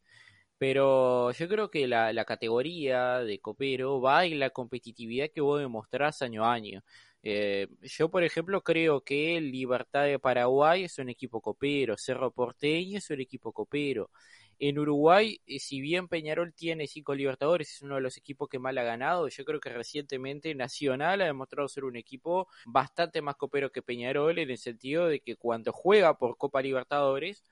Pero 0.58 1.32
yo 1.32 1.48
creo 1.48 1.70
que 1.70 1.86
la, 1.86 2.24
categoría 2.24 3.20
de 3.20 3.40
copero 3.40 4.00
va 4.00 4.24
en 4.24 4.38
la 4.38 4.50
competitividad 4.50 5.30
que 5.34 5.40
vos 5.42 5.60
demostrás 5.60 6.22
año 6.22 6.44
a 6.44 6.52
año. 6.54 6.82
Eh, 7.22 7.68
yo, 7.82 8.10
por 8.10 8.22
ejemplo, 8.24 8.62
creo 8.62 9.02
que 9.02 9.40
Libertad 9.40 10.04
de 10.04 10.18
Paraguay 10.18 10.84
es 10.84 10.98
un 10.98 11.08
equipo 11.08 11.40
copero, 11.40 11.96
Cerro 11.98 12.30
Porteño 12.30 12.98
es 12.98 13.10
un 13.10 13.20
equipo 13.20 13.52
copero. 13.52 14.10
En 14.58 14.78
Uruguay, 14.78 15.38
eh, 15.46 15.58
si 15.58 15.80
bien 15.82 16.08
Peñarol 16.08 16.54
tiene 16.54 16.86
cinco 16.86 17.14
Libertadores, 17.14 17.70
es 17.72 17.82
uno 17.82 17.96
de 17.96 18.00
los 18.00 18.16
equipos 18.16 18.48
que 18.48 18.58
más 18.58 18.74
ha 18.76 18.82
ganado, 18.84 19.28
yo 19.28 19.44
creo 19.44 19.60
que 19.60 19.68
recientemente 19.68 20.54
Nacional 20.54 21.20
ha 21.20 21.26
demostrado 21.26 21.68
ser 21.68 21.84
un 21.84 21.96
equipo 21.96 22.48
bastante 22.64 23.20
más 23.20 23.36
copero 23.36 23.70
que 23.70 23.82
Peñarol 23.82 24.38
en 24.38 24.50
el 24.50 24.56
sentido 24.58 25.08
de 25.08 25.20
que 25.20 25.36
cuando 25.36 25.72
juega 25.72 26.16
por 26.16 26.38
Copa 26.38 26.62
Libertadores, 26.62 27.44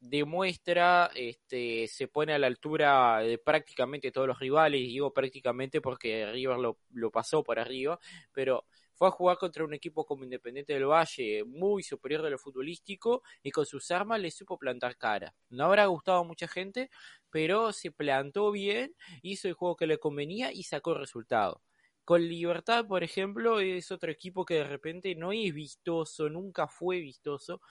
demuestra, 0.00 1.10
este, 1.14 1.86
se 1.88 2.08
pone 2.08 2.32
a 2.32 2.38
la 2.38 2.46
altura 2.46 3.18
de 3.20 3.38
prácticamente 3.38 4.10
todos 4.10 4.26
los 4.26 4.38
rivales, 4.38 4.80
digo 4.80 5.12
prácticamente 5.12 5.80
porque 5.80 6.30
River 6.32 6.58
lo, 6.58 6.78
lo 6.90 7.10
pasó 7.10 7.44
por 7.44 7.58
arriba, 7.58 7.98
pero 8.32 8.64
fue 8.94 9.08
a 9.08 9.12
jugar 9.12 9.38
contra 9.38 9.64
un 9.64 9.72
equipo 9.72 10.04
como 10.04 10.24
Independiente 10.24 10.74
del 10.74 10.84
Valle, 10.84 11.44
muy 11.44 11.82
superior 11.82 12.20
de 12.22 12.30
lo 12.30 12.38
futbolístico, 12.38 13.22
y 13.42 13.50
con 13.50 13.64
sus 13.64 13.90
armas 13.90 14.20
le 14.20 14.30
supo 14.30 14.58
plantar 14.58 14.98
cara. 14.98 15.34
No 15.48 15.64
habrá 15.64 15.86
gustado 15.86 16.18
a 16.18 16.24
mucha 16.24 16.46
gente, 16.48 16.90
pero 17.30 17.72
se 17.72 17.92
plantó 17.92 18.50
bien, 18.50 18.94
hizo 19.22 19.48
el 19.48 19.54
juego 19.54 19.76
que 19.76 19.86
le 19.86 19.96
convenía 19.98 20.52
y 20.52 20.64
sacó 20.64 20.92
resultado. 20.92 21.62
Con 22.04 22.28
Libertad, 22.28 22.86
por 22.86 23.02
ejemplo, 23.02 23.60
es 23.60 23.90
otro 23.90 24.10
equipo 24.10 24.44
que 24.44 24.54
de 24.54 24.64
repente 24.64 25.14
no 25.14 25.32
es 25.32 25.54
vistoso, 25.54 26.28
nunca 26.28 26.66
fue 26.66 27.00
vistoso, 27.00 27.62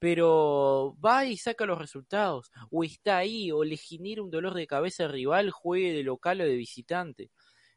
pero 0.00 0.96
va 1.04 1.26
y 1.26 1.36
saca 1.36 1.66
los 1.66 1.78
resultados, 1.78 2.50
o 2.70 2.84
está 2.84 3.18
ahí, 3.18 3.52
o 3.52 3.62
le 3.64 3.76
genera 3.76 4.22
un 4.22 4.30
dolor 4.30 4.54
de 4.54 4.66
cabeza 4.66 5.04
al 5.04 5.12
rival, 5.12 5.50
juegue 5.50 5.92
de 5.92 6.02
local 6.02 6.40
o 6.40 6.44
de 6.44 6.56
visitante. 6.56 7.30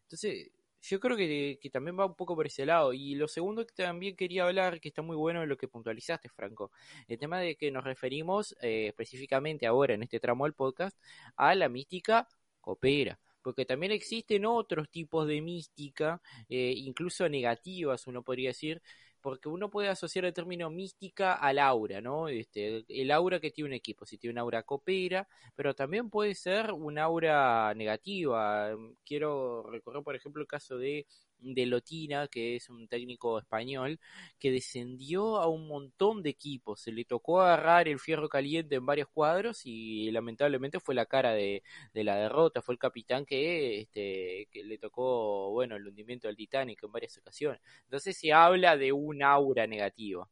Entonces, 0.03 0.51
yo 0.81 0.99
creo 0.99 1.15
que, 1.17 1.59
que, 1.61 1.69
también 1.69 1.97
va 1.97 2.05
un 2.05 2.15
poco 2.15 2.35
por 2.35 2.47
ese 2.47 2.65
lado. 2.65 2.93
Y 2.93 3.15
lo 3.15 3.27
segundo 3.27 3.65
que 3.65 3.73
también 3.73 4.15
quería 4.15 4.45
hablar, 4.45 4.79
que 4.81 4.89
está 4.89 5.01
muy 5.01 5.15
bueno 5.15 5.43
en 5.43 5.49
lo 5.49 5.57
que 5.57 5.67
puntualizaste, 5.67 6.29
Franco, 6.29 6.71
el 7.07 7.17
tema 7.19 7.39
de 7.39 7.55
que 7.55 7.71
nos 7.71 7.83
referimos 7.83 8.55
eh, 8.61 8.87
específicamente 8.87 9.65
ahora 9.65 9.93
en 9.93 10.03
este 10.03 10.19
tramo 10.19 10.45
del 10.45 10.53
podcast 10.53 10.97
a 11.37 11.55
la 11.55 11.69
mística 11.69 12.27
copera. 12.61 13.19
Porque 13.41 13.65
también 13.65 13.91
existen 13.91 14.45
otros 14.45 14.89
tipos 14.89 15.27
de 15.27 15.41
mística, 15.41 16.21
eh, 16.49 16.73
incluso 16.77 17.27
negativas, 17.29 18.07
uno 18.07 18.23
podría 18.23 18.49
decir, 18.49 18.81
porque 19.23 19.47
uno 19.49 19.69
puede 19.69 19.87
asociar 19.87 20.25
el 20.25 20.33
término 20.33 20.69
mística 20.69 21.33
al 21.33 21.57
aura, 21.57 22.01
¿no? 22.01 22.27
Este, 22.27 22.83
el 22.89 23.09
aura 23.09 23.39
que 23.39 23.51
tiene 23.51 23.69
un 23.69 23.73
equipo, 23.73 24.05
si 24.05 24.17
tiene 24.17 24.33
un 24.33 24.39
aura 24.39 24.63
copera, 24.63 25.27
pero 25.55 25.73
también 25.73 26.09
puede 26.09 26.35
ser 26.35 26.73
un 26.73 26.99
aura 26.99 27.73
negativa. 27.73 28.75
Quiero 29.05 29.63
recordar, 29.71 30.03
por 30.03 30.15
ejemplo, 30.15 30.41
el 30.41 30.47
caso 30.47 30.77
de 30.77 31.07
de 31.43 31.65
Lotina, 31.65 32.27
que 32.27 32.55
es 32.55 32.69
un 32.69 32.87
técnico 32.87 33.39
español, 33.39 33.99
que 34.39 34.51
descendió 34.51 35.37
a 35.37 35.47
un 35.47 35.67
montón 35.67 36.23
de 36.23 36.29
equipos. 36.29 36.81
Se 36.81 36.91
le 36.91 37.05
tocó 37.05 37.41
agarrar 37.41 37.87
el 37.87 37.99
fierro 37.99 38.29
caliente 38.29 38.75
en 38.75 38.85
varios 38.85 39.09
cuadros 39.09 39.61
y 39.65 40.09
lamentablemente 40.11 40.79
fue 40.79 40.95
la 40.95 41.05
cara 41.05 41.33
de, 41.33 41.63
de 41.93 42.03
la 42.03 42.15
derrota. 42.15 42.61
Fue 42.61 42.73
el 42.73 42.79
capitán 42.79 43.25
que, 43.25 43.81
este, 43.81 44.47
que 44.51 44.63
le 44.63 44.77
tocó, 44.77 45.51
bueno, 45.51 45.75
el 45.75 45.87
hundimiento 45.87 46.27
del 46.27 46.37
Titanic 46.37 46.83
en 46.83 46.91
varias 46.91 47.17
ocasiones. 47.17 47.61
Entonces 47.83 48.17
se 48.17 48.31
habla 48.33 48.77
de 48.77 48.91
un 48.91 49.23
aura 49.23 49.67
negativa. 49.67 50.27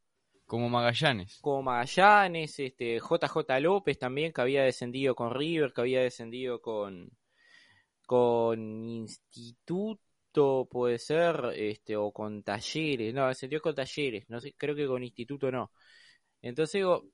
Como 0.46 0.68
Magallanes. 0.70 1.40
Como 1.40 1.64
Magallanes, 1.64 2.60
este, 2.60 3.00
JJ 3.00 3.60
López 3.62 3.98
también, 3.98 4.34
que 4.34 4.42
había 4.42 4.64
descendido 4.64 5.16
con 5.16 5.34
River, 5.34 5.72
que 5.72 5.82
había 5.82 6.02
descendido 6.02 6.62
con, 6.62 7.10
con 8.06 8.90
Instituto 8.90 10.11
puede 10.70 10.98
ser, 10.98 11.54
este, 11.56 11.96
o 11.96 12.12
con 12.12 12.44
talleres, 12.44 13.14
no, 13.14 13.28
descendió 13.28 13.62
con 13.62 13.76
talleres, 13.76 14.30
no 14.30 14.40
sé, 14.40 14.54
creo 14.58 14.76
que 14.76 14.88
con 14.88 15.04
instituto 15.04 15.52
no. 15.52 15.72
Entonces 16.42 16.80
digo, 16.80 17.06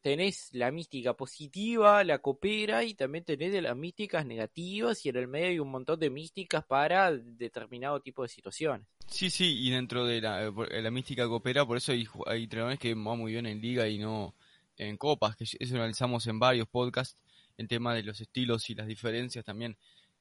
tenés 0.00 0.50
la 0.52 0.70
mística 0.70 1.14
positiva, 1.14 2.04
la 2.04 2.18
coopera, 2.18 2.84
y 2.84 2.94
también 2.94 3.24
tenés 3.24 3.52
de 3.52 3.62
las 3.62 3.76
místicas 3.76 4.26
negativas, 4.26 5.04
y 5.04 5.08
en 5.08 5.16
el 5.16 5.28
medio 5.28 5.48
hay 5.48 5.58
un 5.58 5.70
montón 5.70 5.98
de 5.98 6.10
místicas 6.10 6.64
para 6.64 7.12
determinado 7.12 8.00
tipo 8.00 8.22
de 8.22 8.28
situaciones. 8.28 8.86
Sí, 9.06 9.30
sí, 9.30 9.66
y 9.66 9.70
dentro 9.70 10.04
de 10.06 10.20
la, 10.20 10.46
eh, 10.46 10.82
la 10.82 10.90
mística 10.90 11.26
coopera, 11.26 11.66
por 11.66 11.76
eso 11.76 11.92
hay, 11.92 12.06
hay 12.26 12.44
entrenadores 12.44 12.78
que 12.78 12.94
van 12.94 13.18
muy 13.18 13.32
bien 13.32 13.46
en 13.46 13.60
liga 13.60 13.88
y 13.88 13.98
no 13.98 14.34
en 14.76 14.96
copas, 14.96 15.36
que 15.36 15.44
eso 15.44 15.74
analizamos 15.76 16.26
en 16.26 16.38
varios 16.38 16.68
podcasts, 16.68 17.18
en 17.58 17.68
tema 17.68 17.94
de 17.94 18.02
los 18.02 18.20
estilos 18.20 18.70
y 18.70 18.74
las 18.74 18.86
diferencias 18.86 19.44
también 19.44 19.76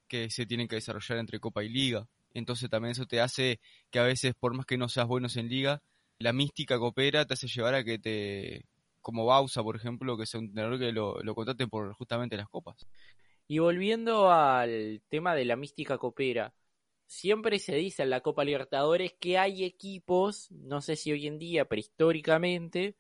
que 0.08 0.30
se 0.30 0.46
tienen 0.46 0.68
que 0.68 0.76
desarrollar 0.76 1.20
entre 1.20 1.40
copa 1.40 1.64
y 1.64 1.70
liga 1.70 2.08
entonces 2.34 2.70
también 2.70 2.92
eso 2.92 3.06
te 3.06 3.22
hace 3.22 3.60
que 3.90 4.00
a 4.00 4.04
veces, 4.04 4.34
por 4.40 4.54
más 4.54 4.66
que 4.66 4.78
no 4.78 4.90
seas 4.90 5.08
buenos 5.08 5.38
en 5.38 5.50
liga, 5.50 5.82
la 6.20 6.34
mística 6.34 6.78
coopera 6.78 7.26
te 7.26 7.34
hace 7.34 7.48
llevar 7.48 7.76
a 7.76 7.84
que 7.84 8.00
te, 8.00 8.66
como 9.02 9.26
Bausa, 9.26 9.64
por 9.64 9.76
ejemplo, 9.76 10.18
que 10.18 10.26
sea 10.26 10.40
un 10.40 10.48
entrenador 10.48 10.80
que 10.80 10.92
lo, 10.92 11.20
lo 11.22 11.36
contrate 11.36 11.68
por 11.68 11.94
justamente 11.94 12.38
las 12.38 12.50
copas. 12.50 12.88
Y 13.48 13.60
volviendo 13.60 14.32
al 14.32 15.02
tema 15.10 15.34
de 15.34 15.46
la 15.46 15.56
mística 15.56 15.98
coopera, 15.98 16.54
siempre 17.08 17.58
se 17.58 17.76
dice 17.76 18.04
en 18.04 18.12
la 18.12 18.22
Copa 18.22 18.44
Libertadores 18.44 19.14
que 19.20 19.38
hay 19.38 19.64
equipos, 19.64 20.52
no 20.52 20.82
sé 20.82 20.96
si 20.96 21.12
hoy 21.12 21.26
en 21.26 21.40
día, 21.40 21.66
pero 21.66 21.80
históricamente, 21.80 22.96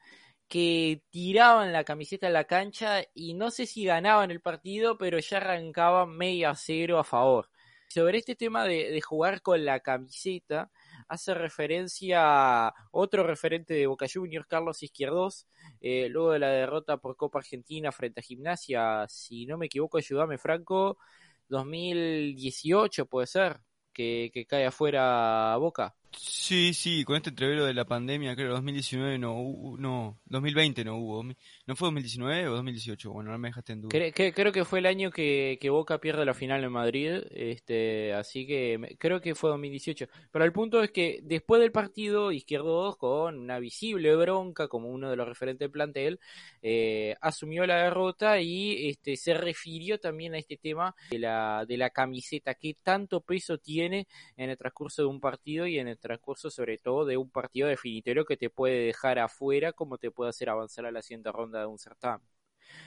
que 0.47 1.03
tiraban 1.11 1.71
la 1.71 1.83
camiseta 1.83 2.27
a 2.27 2.31
la 2.31 2.45
cancha 2.45 3.03
y 3.13 3.35
no 3.35 3.51
sé 3.51 3.67
si 3.67 3.85
ganaban 3.85 4.31
el 4.31 4.41
partido, 4.41 4.97
pero 4.97 5.19
ya 5.19 5.37
arrancaban 5.37 6.09
medio 6.09 6.49
a 6.49 6.55
cero 6.55 6.97
a 6.97 7.03
favor. 7.03 7.49
Sobre 7.91 8.19
este 8.19 8.35
tema 8.35 8.65
de, 8.65 9.01
jugar 9.01 9.41
con 9.41 9.65
la 9.65 9.79
camiseta, 9.79 10.69
hace 11.07 11.33
referencia 11.33 12.67
a 12.67 12.73
otro 12.91 13.23
referente 13.23 13.73
de 13.73 13.87
Boca 13.87 14.05
Juniors, 14.11 14.45
Carlos 14.45 14.83
Izquierdos, 14.83 15.47
eh, 15.81 16.07
luego 16.07 16.33
de 16.33 16.39
la 16.39 16.49
derrota 16.49 16.97
por 16.97 17.17
Copa 17.17 17.39
Argentina 17.39 17.91
frente 17.91 18.19
a 18.19 18.23
Gimnasia, 18.23 19.07
si 19.09 19.47
no 19.47 19.57
me 19.57 19.65
equivoco, 19.65 19.97
ayúdame 19.97 20.37
Franco, 20.37 20.99
2018 21.47 23.07
puede 23.07 23.25
ser, 23.25 23.59
que, 23.91 24.29
que 24.31 24.45
cae 24.45 24.67
afuera 24.67 25.55
Boca. 25.57 25.95
Sí, 26.11 26.73
sí, 26.73 27.03
con 27.03 27.15
este 27.15 27.29
entrevero 27.29 27.65
de 27.65 27.75
la 27.75 27.85
pandemia, 27.85 28.35
creo 28.35 28.53
2019 28.53 29.19
no, 29.19 29.75
no, 29.77 30.19
2020 30.25 30.83
no 30.83 30.97
hubo. 30.97 31.23
¿No 31.23 31.75
fue 31.75 31.87
2019 31.87 32.47
o 32.47 32.55
2018? 32.55 33.11
Bueno, 33.11 33.31
no 33.31 33.37
me 33.37 33.49
dejaste 33.49 33.73
en 33.73 33.81
duda. 33.81 34.11
Creo, 34.33 34.51
que 34.51 34.65
fue 34.65 34.79
el 34.79 34.87
año 34.87 35.11
que, 35.11 35.59
que, 35.61 35.69
Boca 35.69 35.99
pierde 35.99 36.25
la 36.25 36.33
final 36.33 36.63
en 36.63 36.71
Madrid, 36.71 37.21
este, 37.29 38.13
así 38.13 38.47
que 38.47 38.97
creo 38.97 39.21
que 39.21 39.35
fue 39.35 39.51
2018. 39.51 40.07
Pero 40.31 40.43
el 40.43 40.51
punto 40.51 40.81
es 40.81 40.91
que 40.91 41.19
después 41.21 41.61
del 41.61 41.71
partido, 41.71 42.31
Izquierdo 42.31 42.83
2, 42.83 42.97
con 42.97 43.37
una 43.37 43.59
visible 43.59 44.15
bronca 44.15 44.67
como 44.67 44.89
uno 44.89 45.11
de 45.11 45.15
los 45.15 45.27
referentes 45.27 45.59
del 45.59 45.71
plantel, 45.71 46.19
eh, 46.63 47.15
asumió 47.21 47.67
la 47.67 47.83
derrota 47.83 48.41
y 48.41 48.89
este, 48.89 49.15
se 49.17 49.35
refirió 49.35 49.99
también 49.99 50.33
a 50.33 50.39
este 50.39 50.57
tema 50.57 50.95
de 51.11 51.19
la, 51.19 51.65
de 51.67 51.77
la 51.77 51.91
camiseta, 51.91 52.55
que 52.55 52.75
tanto 52.81 53.21
peso 53.21 53.59
tiene 53.59 54.07
en 54.35 54.49
el 54.49 54.57
transcurso 54.57 55.03
de 55.03 55.07
un 55.07 55.19
partido 55.19 55.67
y 55.67 55.77
en 55.77 55.87
el 55.87 55.98
transcurso 55.99 56.49
sobre 56.49 56.77
todo 56.77 57.05
de 57.05 57.17
un 57.17 57.29
partido 57.29 57.67
definitorio 57.67 58.25
que 58.25 58.37
te 58.37 58.49
puede 58.49 58.85
dejar 58.85 59.19
afuera 59.19 59.73
como 59.73 59.97
te 59.97 60.11
puede 60.11 60.29
hacer 60.29 60.49
avanzar 60.49 60.85
a 60.85 60.91
la 60.91 61.01
siguiente 61.01 61.31
ronda 61.31 61.59
de 61.59 61.67
un 61.67 61.77
certamen. 61.77 62.27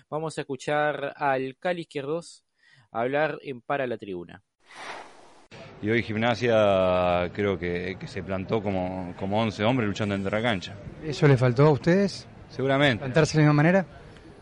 Vamos 0.09 0.39
a 0.39 0.43
escuchar 0.43 1.15
al 1.17 1.57
Cali 1.59 1.83
Izquierdos 1.83 2.45
hablar 2.91 3.39
en 3.43 3.61
Para 3.61 3.87
la 3.87 3.99
Tribuna. 3.99 4.43
Y 5.83 5.91
hoy 5.91 6.03
Gimnasia 6.03 7.31
creo 7.35 7.59
que, 7.59 7.97
se 8.07 8.23
plantó 8.23 8.63
como, 8.63 9.15
como 9.19 9.43
11 9.43 9.65
hombres 9.65 9.89
luchando 9.89 10.15
dentro 10.15 10.31
de 10.31 10.41
la 10.41 10.49
cancha. 10.49 10.75
¿Eso 11.03 11.27
le 11.27 11.37
faltó 11.37 11.67
a 11.67 11.71
ustedes? 11.71 12.29
Seguramente. 12.49 13.01
¿Plantarse 13.01 13.37
de 13.37 13.43
la 13.43 13.51
misma 13.51 13.63
manera? 13.63 13.87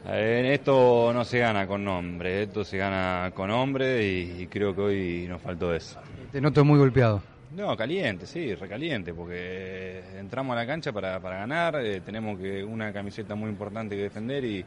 En 0.05 0.47
esto 0.47 1.13
no 1.13 1.25
se 1.25 1.39
gana 1.39 1.67
con 1.67 1.85
nombre, 1.85 2.43
esto 2.43 2.65
se 2.65 2.79
gana 2.79 3.31
con 3.35 3.51
hombre 3.51 4.07
y, 4.07 4.47
creo 4.47 4.75
que 4.75 4.81
hoy 4.81 5.27
nos 5.29 5.41
faltó 5.41 5.75
eso. 5.75 6.01
Te 6.33 6.41
noto 6.41 6.65
muy 6.65 6.79
golpeado. 6.79 7.23
No, 7.53 7.77
caliente, 7.77 8.27
sí, 8.27 8.55
recaliente, 8.55 9.13
porque 9.13 10.03
entramos 10.17 10.55
a 10.55 10.61
la 10.61 10.67
cancha 10.67 10.93
para, 10.93 11.21
para 11.21 11.39
ganar, 11.39 11.85
eh, 11.85 12.01
tenemos 12.01 12.39
que 12.39 12.63
una 12.63 12.93
camiseta 12.93 13.35
muy 13.35 13.51
importante 13.51 13.97
que 13.97 14.03
defender 14.03 14.45
y, 14.45 14.65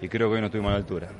y 0.00 0.08
creo 0.08 0.28
que 0.28 0.34
hoy 0.34 0.40
no 0.40 0.46
estuvimos 0.46 0.70
a 0.70 0.72
la 0.72 0.78
altura. 0.78 1.10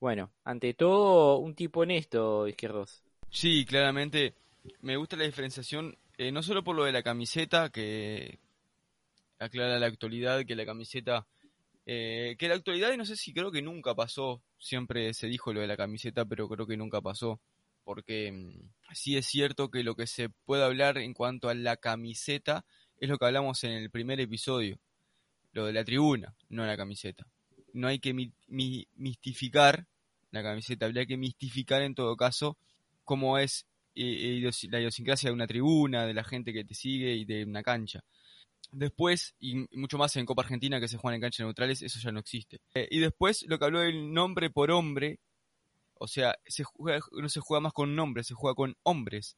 Bueno, 0.00 0.30
ante 0.44 0.74
todo, 0.74 1.38
un 1.38 1.54
tipo 1.54 1.80
honesto, 1.80 2.46
Izquierdos. 2.46 3.02
Sí, 3.30 3.64
claramente 3.64 4.34
me 4.80 4.96
gusta 4.96 5.16
la 5.16 5.24
diferenciación, 5.24 5.96
eh, 6.16 6.30
no 6.30 6.42
solo 6.42 6.62
por 6.62 6.76
lo 6.76 6.84
de 6.84 6.92
la 6.92 7.02
camiseta, 7.02 7.70
que 7.70 8.38
aclara 9.38 9.78
la 9.78 9.86
actualidad, 9.86 10.44
que 10.44 10.56
la 10.56 10.64
camiseta, 10.64 11.26
eh, 11.86 12.36
que 12.38 12.48
la 12.48 12.54
actualidad, 12.54 12.92
y 12.92 12.96
no 12.96 13.04
sé 13.04 13.16
si 13.16 13.32
creo 13.32 13.50
que 13.50 13.62
nunca 13.62 13.94
pasó, 13.94 14.42
siempre 14.58 15.12
se 15.14 15.26
dijo 15.26 15.52
lo 15.52 15.60
de 15.60 15.66
la 15.66 15.76
camiseta, 15.76 16.24
pero 16.24 16.48
creo 16.48 16.66
que 16.66 16.76
nunca 16.76 17.00
pasó, 17.00 17.40
porque 17.88 18.30
mm, 18.30 18.92
sí 18.92 19.16
es 19.16 19.24
cierto 19.24 19.70
que 19.70 19.82
lo 19.82 19.96
que 19.96 20.06
se 20.06 20.28
puede 20.28 20.62
hablar 20.62 20.98
en 20.98 21.14
cuanto 21.14 21.48
a 21.48 21.54
la 21.54 21.78
camiseta 21.78 22.66
es 23.00 23.08
lo 23.08 23.16
que 23.16 23.24
hablamos 23.24 23.64
en 23.64 23.70
el 23.70 23.88
primer 23.88 24.20
episodio, 24.20 24.78
lo 25.52 25.64
de 25.64 25.72
la 25.72 25.84
tribuna, 25.84 26.34
no 26.50 26.66
la 26.66 26.76
camiseta. 26.76 27.26
No 27.72 27.88
hay 27.88 27.98
que 27.98 28.12
mi, 28.12 28.30
mi, 28.46 28.86
mistificar 28.94 29.86
la 30.32 30.42
camiseta, 30.42 30.84
habría 30.84 31.06
que 31.06 31.16
mistificar 31.16 31.80
en 31.80 31.94
todo 31.94 32.14
caso 32.14 32.58
cómo 33.04 33.38
es 33.38 33.64
eh, 33.94 34.38
la 34.70 34.80
idiosincrasia 34.80 35.30
de 35.30 35.34
una 35.34 35.46
tribuna, 35.46 36.04
de 36.04 36.12
la 36.12 36.24
gente 36.24 36.52
que 36.52 36.64
te 36.64 36.74
sigue 36.74 37.14
y 37.14 37.24
de 37.24 37.46
una 37.46 37.62
cancha. 37.62 38.04
Después, 38.70 39.34
y 39.40 39.66
mucho 39.72 39.96
más 39.96 40.14
en 40.16 40.26
Copa 40.26 40.42
Argentina 40.42 40.78
que 40.78 40.88
se 40.88 40.98
juegan 40.98 41.14
en 41.14 41.22
canchas 41.22 41.46
neutrales, 41.46 41.80
eso 41.80 41.98
ya 42.00 42.12
no 42.12 42.20
existe. 42.20 42.60
Eh, 42.74 42.86
y 42.90 42.98
después, 42.98 43.46
lo 43.48 43.58
que 43.58 43.64
habló 43.64 43.80
del 43.80 44.12
nombre 44.12 44.50
por 44.50 44.70
hombre, 44.70 45.20
o 45.98 46.08
sea, 46.08 46.38
se 46.46 46.64
juega, 46.64 47.00
no 47.12 47.28
se 47.28 47.40
juega 47.40 47.60
más 47.60 47.72
con 47.72 47.94
nombres, 47.94 48.26
se 48.26 48.34
juega 48.34 48.54
con 48.54 48.76
hombres. 48.82 49.36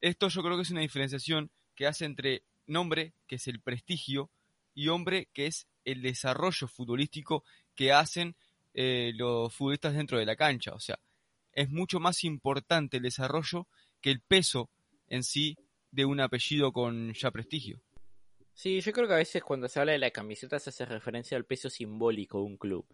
Esto 0.00 0.28
yo 0.28 0.42
creo 0.42 0.56
que 0.56 0.62
es 0.62 0.70
una 0.70 0.80
diferenciación 0.80 1.50
que 1.74 1.86
hace 1.86 2.04
entre 2.04 2.42
nombre, 2.66 3.14
que 3.26 3.36
es 3.36 3.48
el 3.48 3.60
prestigio, 3.60 4.30
y 4.74 4.88
hombre, 4.88 5.28
que 5.32 5.46
es 5.46 5.66
el 5.84 6.02
desarrollo 6.02 6.68
futbolístico 6.68 7.44
que 7.74 7.92
hacen 7.92 8.36
eh, 8.74 9.12
los 9.14 9.52
futbolistas 9.54 9.94
dentro 9.94 10.18
de 10.18 10.26
la 10.26 10.36
cancha. 10.36 10.72
O 10.72 10.80
sea, 10.80 10.98
es 11.52 11.68
mucho 11.70 11.98
más 11.98 12.22
importante 12.24 12.98
el 12.98 13.02
desarrollo 13.02 13.66
que 14.00 14.10
el 14.10 14.20
peso 14.20 14.70
en 15.08 15.24
sí 15.24 15.56
de 15.90 16.04
un 16.04 16.20
apellido 16.20 16.72
con 16.72 17.12
ya 17.14 17.30
prestigio. 17.30 17.80
Sí, 18.58 18.80
yo 18.80 18.90
creo 18.90 19.06
que 19.06 19.14
a 19.14 19.18
veces 19.18 19.44
cuando 19.44 19.68
se 19.68 19.78
habla 19.78 19.92
de 19.92 19.98
la 19.98 20.10
camiseta 20.10 20.58
se 20.58 20.70
hace 20.70 20.84
referencia 20.84 21.36
al 21.36 21.44
peso 21.44 21.70
simbólico 21.70 22.38
de 22.38 22.44
un 22.44 22.56
club, 22.56 22.84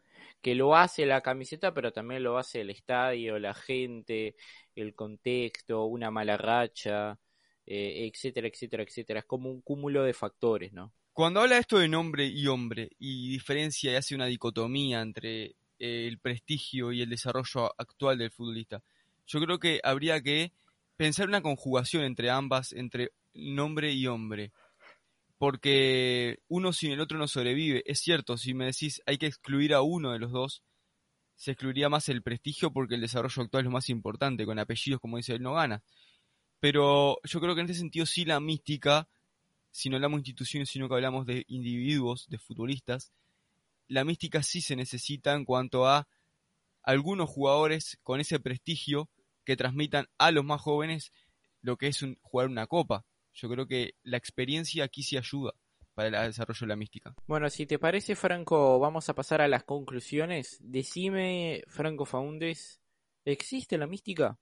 que 0.42 0.54
lo 0.54 0.76
hace 0.76 1.06
la 1.06 1.22
camiseta, 1.22 1.72
pero 1.72 1.90
también 1.90 2.22
lo 2.22 2.36
hace 2.36 2.60
el 2.60 2.68
estadio, 2.68 3.38
la 3.38 3.54
gente, 3.54 4.36
el 4.76 4.94
contexto, 4.94 5.86
una 5.86 6.10
mala 6.10 6.36
racha, 6.36 7.18
eh, 7.64 8.10
etcétera, 8.12 8.48
etcétera, 8.48 8.82
etcétera. 8.82 9.20
Es 9.20 9.24
como 9.24 9.50
un 9.50 9.62
cúmulo 9.62 10.02
de 10.02 10.12
factores, 10.12 10.74
¿no? 10.74 10.92
Cuando 11.14 11.40
habla 11.40 11.56
esto 11.56 11.78
de 11.78 11.88
nombre 11.88 12.26
y 12.26 12.46
hombre 12.46 12.90
y 12.98 13.30
diferencia 13.30 13.90
y 13.90 13.94
hace 13.94 14.14
una 14.14 14.26
dicotomía 14.26 15.00
entre 15.00 15.44
eh, 15.78 16.08
el 16.08 16.18
prestigio 16.18 16.92
y 16.92 17.00
el 17.00 17.08
desarrollo 17.08 17.72
actual 17.78 18.18
del 18.18 18.30
futbolista, 18.30 18.82
yo 19.26 19.40
creo 19.40 19.58
que 19.58 19.80
habría 19.82 20.20
que 20.20 20.52
pensar 20.98 21.26
una 21.26 21.40
conjugación 21.40 22.04
entre 22.04 22.28
ambas, 22.28 22.74
entre 22.74 23.12
nombre 23.32 23.92
y 23.92 24.06
hombre. 24.08 24.52
Porque 25.44 26.38
uno 26.48 26.72
sin 26.72 26.92
el 26.92 27.00
otro 27.00 27.18
no 27.18 27.28
sobrevive. 27.28 27.82
Es 27.84 28.00
cierto, 28.00 28.38
si 28.38 28.54
me 28.54 28.64
decís 28.64 29.02
hay 29.04 29.18
que 29.18 29.26
excluir 29.26 29.74
a 29.74 29.82
uno 29.82 30.12
de 30.12 30.18
los 30.18 30.32
dos, 30.32 30.62
se 31.34 31.50
excluiría 31.50 31.90
más 31.90 32.08
el 32.08 32.22
prestigio 32.22 32.72
porque 32.72 32.94
el 32.94 33.02
desarrollo 33.02 33.42
actual 33.42 33.66
es 33.66 33.70
más 33.70 33.90
importante, 33.90 34.46
con 34.46 34.58
apellidos 34.58 35.02
como 35.02 35.18
dice 35.18 35.34
él 35.34 35.42
no 35.42 35.52
gana. 35.52 35.82
Pero 36.60 37.18
yo 37.24 37.42
creo 37.42 37.54
que 37.54 37.60
en 37.60 37.66
este 37.66 37.78
sentido 37.78 38.06
sí 38.06 38.24
la 38.24 38.40
mística, 38.40 39.06
si 39.70 39.90
no 39.90 39.96
hablamos 39.96 40.16
de 40.16 40.20
instituciones, 40.20 40.70
sino 40.70 40.88
que 40.88 40.94
hablamos 40.94 41.26
de 41.26 41.44
individuos, 41.48 42.26
de 42.30 42.38
futbolistas, 42.38 43.12
la 43.86 44.02
mística 44.02 44.42
sí 44.42 44.62
se 44.62 44.76
necesita 44.76 45.34
en 45.34 45.44
cuanto 45.44 45.86
a 45.86 46.08
algunos 46.82 47.28
jugadores 47.28 47.98
con 48.02 48.18
ese 48.18 48.40
prestigio 48.40 49.10
que 49.44 49.58
transmitan 49.58 50.06
a 50.16 50.30
los 50.30 50.42
más 50.42 50.62
jóvenes 50.62 51.12
lo 51.60 51.76
que 51.76 51.88
es 51.88 52.02
jugar 52.22 52.48
una 52.48 52.66
copa. 52.66 53.04
Yo 53.34 53.48
creo 53.48 53.66
que 53.66 53.94
la 54.02 54.16
experiencia 54.16 54.84
aquí 54.84 55.02
sí 55.02 55.16
ayuda 55.16 55.52
para 55.94 56.08
el 56.08 56.28
desarrollo 56.28 56.60
de 56.60 56.66
la 56.66 56.76
mística. 56.76 57.14
Bueno, 57.26 57.48
si 57.50 57.66
te 57.66 57.78
parece, 57.78 58.16
Franco, 58.16 58.78
vamos 58.78 59.08
a 59.08 59.14
pasar 59.14 59.40
a 59.40 59.48
las 59.48 59.64
conclusiones. 59.64 60.58
Decime, 60.60 61.62
Franco 61.68 62.04
Faundes, 62.04 62.80
¿existe 63.24 63.78
la 63.78 63.86
mística? 63.86 64.38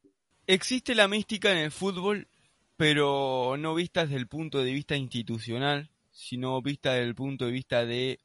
Existe 0.46 0.94
la 0.94 1.08
mística 1.08 1.52
en 1.52 1.58
el 1.58 1.70
fútbol, 1.70 2.28
pero 2.76 3.56
no 3.58 3.74
vista 3.74 4.02
desde 4.02 4.16
el 4.16 4.28
punto 4.28 4.62
de 4.62 4.72
vista 4.72 4.96
institucional, 4.96 5.90
sino 6.10 6.60
vista 6.62 6.92
desde 6.92 7.06
el 7.06 7.14
punto 7.14 7.46
de 7.46 7.52
vista 7.52 7.84
de 7.84 8.18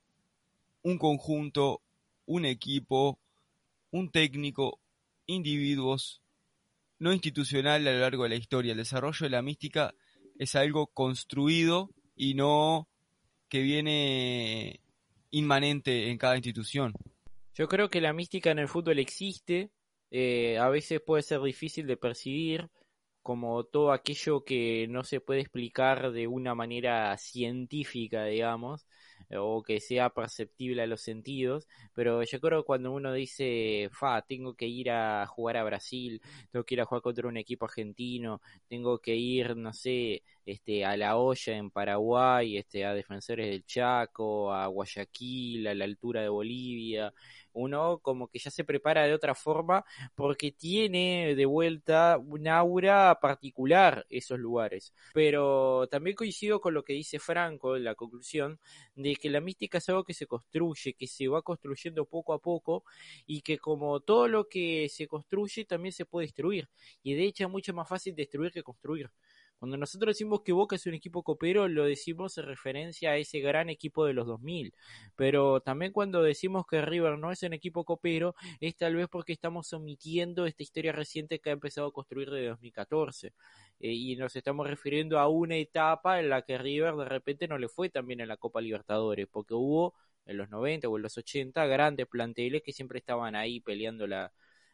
un 0.83 0.97
conjunto, 0.97 1.81
un 2.25 2.45
equipo, 2.45 3.19
un 3.91 4.09
técnico, 4.09 4.79
individuos, 5.25 6.21
no 6.99 7.13
institucional 7.13 7.87
a 7.87 7.91
lo 7.91 7.99
largo 7.99 8.23
de 8.23 8.29
la 8.29 8.35
historia. 8.35 8.71
El 8.71 8.79
desarrollo 8.79 9.25
de 9.25 9.29
la 9.29 9.41
mística 9.41 9.93
es 10.39 10.55
algo 10.55 10.87
construido 10.87 11.89
y 12.15 12.33
no 12.33 12.87
que 13.49 13.61
viene 13.61 14.81
inmanente 15.31 16.09
en 16.09 16.17
cada 16.17 16.35
institución. 16.35 16.93
Yo 17.53 17.67
creo 17.67 17.89
que 17.89 18.01
la 18.01 18.13
mística 18.13 18.51
en 18.51 18.59
el 18.59 18.67
fútbol 18.67 18.99
existe, 18.99 19.71
eh, 20.11 20.57
a 20.57 20.69
veces 20.69 21.01
puede 21.01 21.23
ser 21.23 21.41
difícil 21.41 21.87
de 21.87 21.97
percibir, 21.97 22.69
como 23.21 23.65
todo 23.65 23.91
aquello 23.91 24.43
que 24.45 24.87
no 24.89 25.03
se 25.03 25.19
puede 25.19 25.41
explicar 25.41 26.11
de 26.11 26.27
una 26.27 26.55
manera 26.55 27.17
científica, 27.17 28.25
digamos, 28.25 28.87
o 29.35 29.61
que 29.63 29.79
sea 29.79 30.09
perceptible 30.09 30.81
a 30.81 30.87
los 30.87 31.01
sentidos, 31.01 31.67
pero 31.93 32.23
yo 32.23 32.39
creo 32.39 32.61
que 32.61 32.65
cuando 32.65 32.91
uno 32.91 33.13
dice, 33.13 33.89
fa, 33.91 34.21
tengo 34.21 34.55
que 34.55 34.67
ir 34.67 34.89
a 34.91 35.25
jugar 35.27 35.57
a 35.57 35.63
Brasil, 35.63 36.21
tengo 36.51 36.65
que 36.65 36.75
ir 36.75 36.81
a 36.81 36.85
jugar 36.85 37.01
contra 37.01 37.27
un 37.27 37.37
equipo 37.37 37.65
argentino, 37.65 38.41
tengo 38.67 38.99
que 38.99 39.15
ir, 39.15 39.55
no 39.57 39.73
sé, 39.73 40.23
este, 40.45 40.85
a 40.85 40.95
La 40.97 41.17
olla 41.17 41.57
en 41.57 41.69
Paraguay, 41.71 42.57
este, 42.57 42.85
a 42.85 42.93
Defensores 42.93 43.47
del 43.47 43.65
Chaco, 43.65 44.53
a 44.53 44.67
Guayaquil, 44.67 45.67
a 45.67 45.75
la 45.75 45.85
altura 45.85 46.21
de 46.21 46.29
Bolivia, 46.29 47.13
uno 47.57 47.99
como 47.99 48.27
que 48.27 48.39
ya 48.39 48.51
se 48.51 48.63
prepara 48.63 49.03
de 49.05 49.13
otra 49.13 49.35
forma 49.35 49.83
porque 50.15 50.51
tiene 50.51 51.35
de 51.35 51.45
vuelta 51.45 52.17
un 52.17 52.47
aura 52.47 53.19
particular 53.21 54.05
esos 54.09 54.39
lugares. 54.39 54.93
Pero 55.13 55.87
también 55.89 56.15
coincido 56.15 56.61
con 56.61 56.73
lo 56.73 56.83
que 56.83 56.93
dice 56.93 57.19
Franco 57.19 57.75
en 57.75 57.83
la 57.83 57.95
conclusión 57.95 58.59
de 58.95 59.15
que 59.15 59.29
la 59.29 59.41
mística 59.41 59.79
es 59.79 59.89
algo 59.89 60.03
que 60.03 60.13
se 60.13 60.27
construye, 60.27 60.93
que 60.93 61.07
se 61.07 61.27
va 61.27 61.41
construyendo 61.41 62.05
poco 62.05 62.33
a 62.33 62.39
poco 62.39 62.83
y 63.25 63.41
que 63.41 63.57
como 63.57 63.99
todo 63.99 64.27
lo 64.27 64.47
que 64.47 64.87
se 64.89 65.07
construye 65.07 65.65
también 65.65 65.93
se 65.93 66.05
puede 66.05 66.27
destruir. 66.27 66.69
Y 67.03 67.13
de 67.15 67.23
hecho 67.25 67.45
es 67.45 67.49
mucho 67.49 67.73
más 67.73 67.87
fácil 67.87 68.15
destruir 68.15 68.51
que 68.51 68.63
construir. 68.63 69.09
Cuando 69.59 69.77
nosotros 69.77 70.11
decimos 70.11 70.41
que 70.41 70.51
Boca 70.51 70.75
es 70.75 70.85
un 70.85 70.93
equipo 70.93 71.23
copero, 71.23 71.67
lo 71.67 71.85
decimos 71.85 72.37
en 72.37 72.45
referencia 72.45 73.11
a 73.11 73.17
ese 73.17 73.39
gran 73.39 73.69
equipo 73.69 74.05
de 74.05 74.13
los 74.13 74.27
2000. 74.27 74.73
Pero 75.15 75.61
también 75.61 75.91
cuando 75.91 76.21
decimos 76.21 76.65
que 76.67 76.81
River 76.81 77.17
no 77.17 77.31
es 77.31 77.41
un 77.41 77.53
equipo 77.53 77.83
copero, 77.83 78.35
es 78.59 78.75
tal 78.77 78.95
vez 78.95 79.07
porque 79.09 79.33
estamos 79.33 79.73
omitiendo 79.73 80.45
esta 80.45 80.61
historia 80.61 80.91
reciente 80.91 81.39
que 81.39 81.49
ha 81.49 81.53
empezado 81.53 81.87
a 81.87 81.91
construir 81.91 82.29
desde 82.29 82.49
2014. 82.49 83.33
Eh, 83.79 83.91
y 83.93 84.15
nos 84.15 84.35
estamos 84.35 84.67
refiriendo 84.67 85.19
a 85.19 85.27
una 85.27 85.55
etapa 85.55 86.19
en 86.19 86.29
la 86.29 86.43
que 86.43 86.57
River 86.59 86.95
de 86.95 87.05
repente 87.05 87.47
no 87.47 87.57
le 87.57 87.67
fue 87.67 87.89
también 87.89 88.21
en 88.21 88.27
la 88.27 88.37
Copa 88.37 88.61
Libertadores, 88.61 89.27
porque 89.31 89.55
hubo 89.55 89.95
en 90.25 90.37
los 90.37 90.49
90 90.49 90.87
o 90.87 90.97
en 90.97 91.03
los 91.03 91.17
80 91.17 91.65
grandes 91.65 92.05
planteles 92.07 92.61
que 92.63 92.73
siempre 92.73 92.99
estaban 92.99 93.35
ahí 93.35 93.59
peleando 93.61 94.05
las 94.07 94.31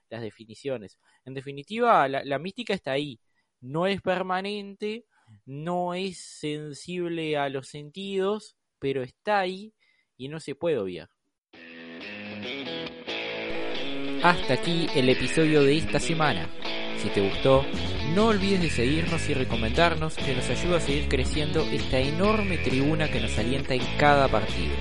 definiciones. 0.10 1.00
En 1.26 1.34
definitiva, 1.34 2.08
la 2.08 2.40
mística 2.40 2.74
está 2.74 2.92
ahí 2.92 3.20
no 3.64 3.88
es 3.88 4.02
permanente, 4.02 5.06
no 5.46 5.94
es 5.94 6.20
sensible 6.20 7.38
a 7.38 7.48
los 7.50 7.70
sentidos, 7.70 8.58
pero 8.78 9.02
está 9.04 9.40
ahí 9.40 9.74
y 10.18 10.28
no 10.28 10.40
se 10.40 10.54
puede 10.54 10.78
obviar. 10.78 11.10
Hasta 14.22 14.54
aquí 14.54 14.88
el 14.96 15.10
episodio 15.10 15.64
de 15.64 15.78
esta 15.78 16.00
semana. 16.00 16.50
Si 16.98 17.10
te 17.10 17.22
gustó, 17.22 17.66
no 18.14 18.28
olvides 18.28 18.62
de 18.62 18.70
seguirnos 18.70 19.30
y 19.30 19.34
recomendarnos 19.34 20.16
que 20.16 20.36
nos 20.36 20.50
ayuda 20.50 20.78
a 20.78 20.82
seguir 20.82 21.10
creciendo 21.10 21.62
esta 21.62 22.00
enorme 22.00 22.58
tribuna 22.58 23.10
que 23.10 23.20
nos 23.20 23.38
alienta 23.38 23.74
en 23.74 23.82
cada 23.98 24.28
partido. 24.28 24.76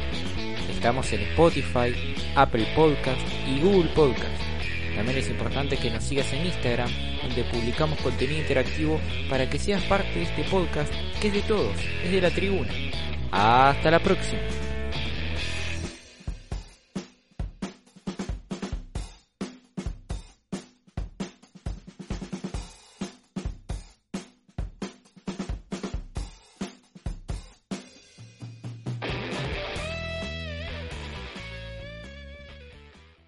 Estamos 0.70 1.12
en 1.12 1.20
Spotify, 1.20 1.94
Apple 2.34 2.66
Podcast 2.74 3.20
y 3.48 3.60
Google 3.60 3.90
Podcast. 3.94 4.51
También 4.94 5.18
es 5.18 5.28
importante 5.30 5.76
que 5.76 5.90
nos 5.90 6.04
sigas 6.04 6.32
en 6.32 6.46
Instagram, 6.46 6.90
donde 7.22 7.44
publicamos 7.44 7.98
contenido 8.00 8.40
interactivo 8.40 9.00
para 9.28 9.48
que 9.48 9.58
seas 9.58 9.82
parte 9.84 10.12
de 10.14 10.22
este 10.22 10.44
podcast 10.44 10.92
que 11.20 11.28
es 11.28 11.34
de 11.34 11.42
todos, 11.42 11.76
es 12.04 12.12
de 12.12 12.20
la 12.20 12.30
tribuna. 12.30 12.70
Hasta 13.30 13.90
la 13.90 13.98
próxima. 13.98 14.40